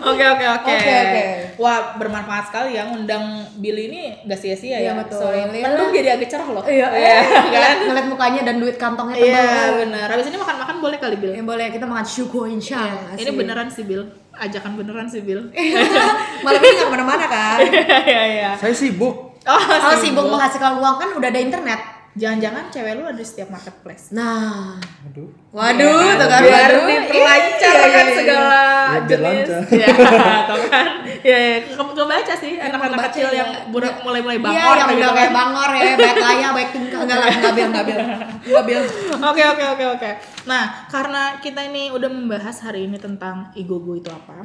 Oke 0.00 0.24
oke 0.24 0.40
oke. 0.48 0.72
Oke, 0.72 0.96
oke. 0.96 1.22
Wah 1.60 1.92
bermanfaat 2.00 2.48
sekali 2.48 2.72
ya 2.72 2.88
ngundang 2.88 3.44
Billy 3.60 3.92
ini 3.92 4.16
gak 4.24 4.40
sia-sia 4.40 4.80
Iya, 4.80 4.96
ya. 4.96 4.98
betul. 5.04 5.20
Sorry, 5.20 5.44
Lihat 5.44 5.60
mendung 5.60 5.92
jadi 5.92 6.16
agak 6.16 6.32
cerah 6.32 6.48
loh. 6.48 6.64
Iya, 6.64 6.88
kan? 7.52 7.84
Ngeliat 7.84 8.08
mukanya 8.08 8.48
dan 8.48 8.64
duit 8.64 8.80
kantongnya 8.80 9.20
tebal. 9.20 9.28
Iya 9.28 9.76
benar. 9.76 10.08
Habis 10.08 10.32
ini 10.32 10.40
makan-makan 10.40 10.80
boleh 10.80 10.96
kali 10.96 11.20
Bill. 11.20 11.36
Ya 11.36 11.44
boleh 11.44 11.68
kita 11.68 11.84
makan 11.84 12.08
syukur 12.08 12.48
insya 12.48 12.80
Allah. 12.80 13.12
Ini 13.12 13.28
beneran 13.36 13.68
sih 13.68 13.84
Bill. 13.84 14.08
Ajakan 14.40 14.80
beneran 14.80 15.04
sih 15.04 15.20
Bill. 15.20 15.52
Malam 16.48 16.60
ini 16.64 16.72
nggak 16.80 16.88
ke 16.88 16.92
mana-mana 16.96 17.28
kan? 17.28 17.60
Iya 18.08 18.22
iya. 18.24 18.56
Saya 18.56 18.72
sibuk. 18.72 19.29
Oh, 19.42 19.56
Kalau 19.56 19.96
sibuk 19.96 20.26
menghasilkan 20.26 20.76
uang 20.76 20.96
kan 20.96 21.08
udah 21.12 21.28
ada 21.28 21.40
internet. 21.40 21.80
Jangan-jangan 22.10 22.66
cewek 22.68 22.98
lu 22.98 23.06
ada 23.06 23.14
di 23.14 23.22
setiap 23.22 23.48
marketplace. 23.48 24.10
Nah, 24.10 24.74
Aduh. 25.06 25.30
waduh, 25.48 26.10
tuh 26.12 26.26
kan 26.26 26.42
biar 26.42 26.66
waduh. 26.68 26.84
diperlancar 26.84 27.70
Iya, 27.72 27.86
kan 27.86 27.86
iya, 27.86 28.02
iya. 28.02 28.16
segala 28.18 28.60
Biar 28.90 29.04
jenis. 29.06 29.46
lancar. 29.46 29.62
Ya, 29.70 29.86
tau 30.44 30.58
kan? 30.66 30.86
Ya, 31.22 31.36
ya. 31.38 31.54
Kebaca 31.70 32.34
sih 32.34 32.52
anak-anak 32.58 32.98
kecil 33.08 33.28
ya. 33.30 33.38
yang 33.38 33.50
udah 33.70 33.90
mulai-mulai 34.02 34.36
Iya, 34.36 34.42
bangor 34.42 34.74
yang 34.74 34.88
gitu 34.88 34.98
udah 34.98 35.06
kan. 35.06 35.16
kayak 35.16 35.32
bangor 35.32 35.70
ya, 35.70 35.82
baik 35.94 36.18
laya, 36.18 36.48
baik 36.50 36.68
tingkah. 36.74 36.98
Enggak 36.98 37.16
lah, 37.16 37.28
enggak 37.30 37.52
bil, 37.54 37.66
enggak 37.70 37.84
bil. 37.86 37.98
Enggak 38.42 38.64
bil. 38.66 38.80
Oke 39.22 39.42
oke 39.46 39.64
oke 39.70 39.84
oke. 39.94 40.10
Nah 40.42 40.62
karena 40.86 41.22
kita 41.38 41.60
ini 41.62 41.82
udah 41.88 42.10
membahas 42.10 42.56
hari 42.60 42.84
ini 42.84 42.98
tentang 42.98 43.54
igogo 43.54 43.94
itu 43.94 44.10
apa. 44.10 44.42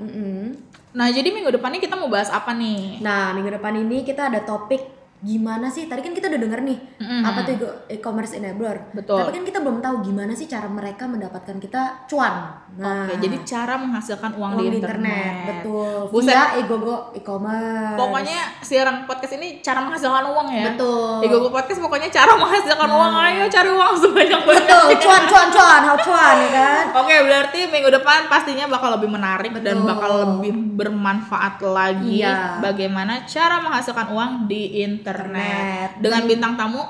Nah 0.95 1.11
jadi 1.11 1.27
minggu 1.27 1.51
depan 1.59 1.75
ini 1.75 1.83
kita 1.83 1.99
mau 1.99 2.07
bahas 2.07 2.31
apa 2.31 2.55
nih? 2.55 3.03
Nah, 3.03 3.35
minggu 3.35 3.51
depan 3.59 3.75
ini 3.75 4.07
kita 4.07 4.31
ada 4.31 4.39
topik 4.47 4.79
gimana 5.25 5.65
sih 5.67 5.89
tadi 5.89 5.99
kan 5.99 6.13
kita 6.13 6.29
udah 6.29 6.37
denger 6.37 6.61
nih 6.61 6.77
Mm-mm. 7.01 7.21
apa 7.25 7.39
tuh 7.43 7.55
e-commerce 7.89 8.37
enabler 8.37 8.77
Betul. 8.93 9.17
tapi 9.17 9.33
kan 9.33 9.43
kita 9.43 9.57
belum 9.57 9.81
tahu 9.81 10.05
gimana 10.05 10.31
sih 10.31 10.45
cara 10.45 10.69
mereka 10.69 11.03
mendapatkan 11.05 11.57
kita 11.57 12.05
cuan 12.05 12.53
nah 12.77 13.09
Oke, 13.09 13.17
jadi 13.19 13.37
cara 13.41 13.75
menghasilkan 13.75 14.31
uang, 14.33 14.51
uang 14.53 14.61
di 14.61 14.65
internet. 14.77 15.33
betul 15.49 16.13
Buset. 16.13 16.29
via 16.29 16.43
egogo 16.57 16.95
e-commerce 17.11 17.97
Pokoknya 17.97 18.39
siaran 18.61 18.95
podcast 19.03 19.33
ini 19.33 19.59
cara 19.59 19.81
menghasilkan 19.81 20.25
uang 20.27 20.47
ya. 20.51 20.65
Betul. 20.69 21.23
Google 21.25 21.51
Podcast 21.51 21.79
pokoknya 21.79 22.09
cara 22.09 22.35
menghasilkan 22.35 22.85
uang. 22.87 23.13
Ayo 23.17 23.43
cari 23.47 23.69
uang 23.69 23.93
sebanyak 23.97 24.41
betul 24.43 24.83
cuan 24.97 25.23
cuan 25.25 25.47
cuan 25.49 25.81
how 25.83 25.97
cuan 25.97 26.35
ya 26.37 26.49
kan 26.51 26.85
Oke, 26.95 27.15
berarti 27.23 27.59
minggu 27.65 27.89
depan 27.89 28.27
pastinya 28.27 28.67
bakal 28.67 28.93
lebih 28.93 29.09
menarik 29.09 29.49
dan 29.57 29.79
Betul. 29.79 29.87
bakal 29.87 30.11
lebih 30.21 30.51
bermanfaat 30.75 31.57
lagi 31.61 32.21
Iya. 32.21 32.61
bagaimana 32.61 33.25
cara 33.25 33.57
menghasilkan 33.59 34.11
uang 34.11 34.31
di 34.45 34.81
internet. 34.81 35.13
Internet. 35.15 35.89
Dengan 35.99 36.21
bintang 36.27 36.53
tamu 36.55 36.83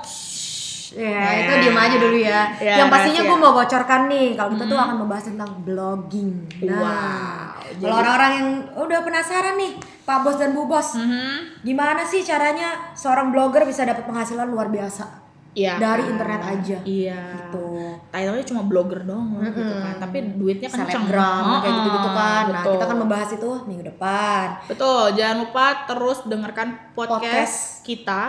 Ya, 0.95 1.11
Nah. 1.11 1.33
itu 1.43 1.53
diem 1.59 1.75
aja 1.75 1.97
dulu 1.99 2.15
ya. 2.15 2.41
Ya, 2.55 2.73
yang 2.79 2.87
pastinya 2.87 3.27
gue 3.27 3.35
mau 3.35 3.51
bocorkan 3.51 4.07
nih, 4.07 4.31
kalau 4.31 4.55
kita 4.55 4.63
tuh 4.63 4.79
akan 4.79 4.95
membahas 5.03 5.25
tentang 5.27 5.51
blogging. 5.59 6.47
Nah, 6.63 6.71
Wow, 6.71 7.83
kalau 7.83 7.95
orang-orang 7.99 8.31
yang 8.31 8.49
udah 8.79 8.99
penasaran 9.03 9.59
nih, 9.59 9.75
Pak 10.07 10.23
Bos 10.23 10.39
dan 10.39 10.55
Bu 10.55 10.63
Bos, 10.63 10.95
Mhm. 10.95 11.65
gimana 11.67 12.07
sih 12.07 12.23
caranya 12.23 12.95
seorang 12.95 13.33
blogger 13.33 13.67
bisa 13.67 13.83
dapat 13.83 14.07
penghasilan 14.07 14.47
luar 14.47 14.71
biasa 14.71 15.24
Iya. 15.55 15.73
dari 15.79 16.03
internet 16.03 16.41
aja? 16.43 16.77
Iya. 16.83 17.21
Gitu. 17.39 17.67
Title-nya 18.11 18.45
cuma 18.45 18.61
blogger 18.67 19.01
doang 19.07 19.39
gitu 19.39 19.73
kan. 19.79 19.95
Tapi 20.03 20.17
duitnya 20.35 20.67
kenceng. 20.67 21.07
Selebgram 21.07 21.43
kayak 21.43 21.63
Heeh, 21.63 21.75
gitu-gitu 21.79 22.09
kan. 22.11 22.43
Nah, 22.43 22.53
betul. 22.59 22.71
kita 22.75 22.83
akan 22.85 22.97
membahas 22.99 23.29
itu 23.31 23.49
minggu 23.65 23.83
depan. 23.95 24.45
Betul, 24.67 25.03
jangan 25.15 25.37
lupa 25.47 25.65
terus 25.87 26.17
dengarkan 26.27 26.67
podcast, 26.91 27.23
Podcast. 27.23 27.55
kita 27.87 28.21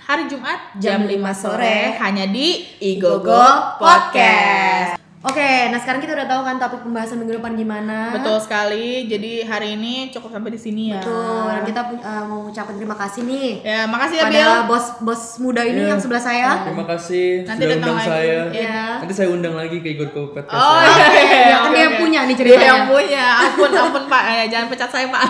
hari 0.00 0.28
Jumat 0.28 0.76
Jam 0.76 1.04
jam 1.04 1.08
5 1.08 1.16
5 1.16 1.32
sore 1.32 1.36
sore 1.36 1.76
hanya 2.00 2.24
di 2.28 2.46
Igogo 2.80 3.24
Igogo 3.24 3.44
Podcast. 3.80 4.99
Oke, 5.20 5.36
nah 5.68 5.76
sekarang 5.76 6.00
kita 6.00 6.16
udah 6.16 6.24
tahu 6.24 6.40
kan 6.40 6.56
topik 6.56 6.80
pembahasan 6.80 7.20
minggu 7.20 7.36
depan 7.36 7.52
gimana. 7.52 8.08
Betul 8.10 8.40
sekali. 8.40 9.04
Jadi 9.04 9.44
hari 9.44 9.76
ini 9.76 10.08
cukup 10.08 10.32
sampai 10.32 10.48
di 10.48 10.56
sini 10.56 10.82
ya. 10.90 11.04
Betul. 11.04 11.44
Dan 11.46 11.62
kita 11.68 11.80
uh, 11.92 12.24
mau 12.24 12.48
ucapkan 12.48 12.72
terima 12.72 12.96
kasih 12.96 13.28
nih 13.28 13.60
Ya, 13.60 13.84
makasih 13.84 14.16
ya 14.16 14.24
Bill. 14.26 14.40
pada 14.40 14.64
bos 14.64 14.86
bos 14.98 15.22
muda 15.36 15.60
ini 15.60 15.84
Iya. 15.84 15.92
yang 15.92 16.00
sebelah 16.00 16.24
saya. 16.24 16.64
Terima 16.64 16.88
kasih 16.88 17.44
Nanti 17.44 17.62
sudah 17.62 17.76
undang 17.76 17.92
lagi. 17.94 18.08
saya. 18.08 18.40
Iya. 18.48 18.80
Nanti 18.96 19.12
saya 19.12 19.28
undang 19.28 19.54
lagi 19.54 19.76
ke 19.78 19.88
Igor 19.92 20.08
Podcast. 20.08 20.56
Oh 20.56 20.80
ya. 20.80 20.88
iya, 20.88 21.04
iya, 21.04 21.20
Ya, 21.20 21.36
iya, 21.44 21.52
kan 21.52 21.60
oke, 21.60 21.68
dia 21.70 21.82
yang 21.84 21.94
punya 22.00 22.20
nih 22.22 22.28
Dia 22.30 22.40
ceritanya. 22.40 22.64
yang 22.66 22.82
punya. 22.88 23.26
Ampun, 23.44 23.70
ampun 23.76 24.04
Pak. 24.08 24.22
Eh, 24.26 24.44
jangan 24.48 24.66
pecat 24.68 24.88
saya 24.88 25.06
Pak. 25.06 25.22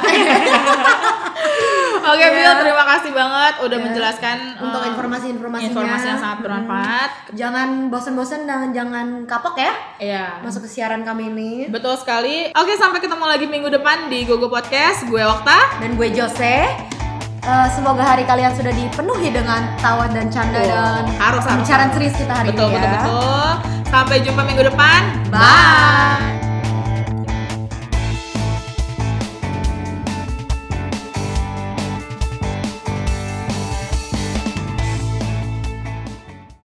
Oke 2.01 2.17
Iya. 2.17 2.29
Bill, 2.33 2.53
terima 2.59 2.85
kasih 2.87 3.11
banget 3.11 3.55
udah 3.61 3.75
Iya. 3.75 3.85
menjelaskan 3.85 4.37
Untuk 4.61 4.81
eh, 4.81 4.89
informasi-informasinya. 4.89 5.69
informasi 5.69 6.07
yang 6.07 6.17
sangat 6.17 6.39
bermanfaat. 6.41 7.11
Hmm. 7.11 7.35
Jangan 7.35 7.69
bosan-bosan 7.87 8.41
dan 8.45 8.71
jangan 8.71 9.07
kapok 9.27 9.59
ya 9.59 9.73
Iya. 9.99 10.41
masuk 10.41 10.65
ke 10.65 10.71
siaran 10.71 11.05
kami 11.05 11.29
ini. 11.29 11.51
Betul 11.69 11.97
sekali. 11.97 12.49
Oke, 12.57 12.73
sampai 12.75 12.99
ketemu 12.99 13.25
lagi 13.25 13.45
minggu 13.45 13.69
depan 13.69 14.09
di 14.09 14.25
Gogo 14.25 14.49
Podcast. 14.49 15.05
Gue 15.07 15.21
Okta. 15.21 15.81
Dan 15.81 16.01
gue 16.01 16.09
Jose. 16.11 16.57
Eh, 17.41 17.69
semoga 17.73 18.05
hari 18.05 18.29
kalian 18.29 18.53
sudah 18.53 18.69
dipenuhi 18.69 19.33
dengan 19.33 19.73
tawa 19.81 20.05
dan 20.13 20.29
canda 20.29 20.61
Betul. 20.61 20.77
dan 20.77 21.05
Harus, 21.17 21.17
harus, 21.17 21.45
pembicaraan 21.49 21.91
serius 21.97 22.15
kita 22.17 22.33
hari 22.37 22.53
Betul, 22.53 22.69
ini 22.69 22.77
betul, 22.77 22.85
ya. 22.85 22.93
betul. 23.01 23.51
Sampai 23.89 24.17
jumpa 24.21 24.43
minggu 24.45 24.63
depan. 24.69 25.01
Bye. 25.33 26.40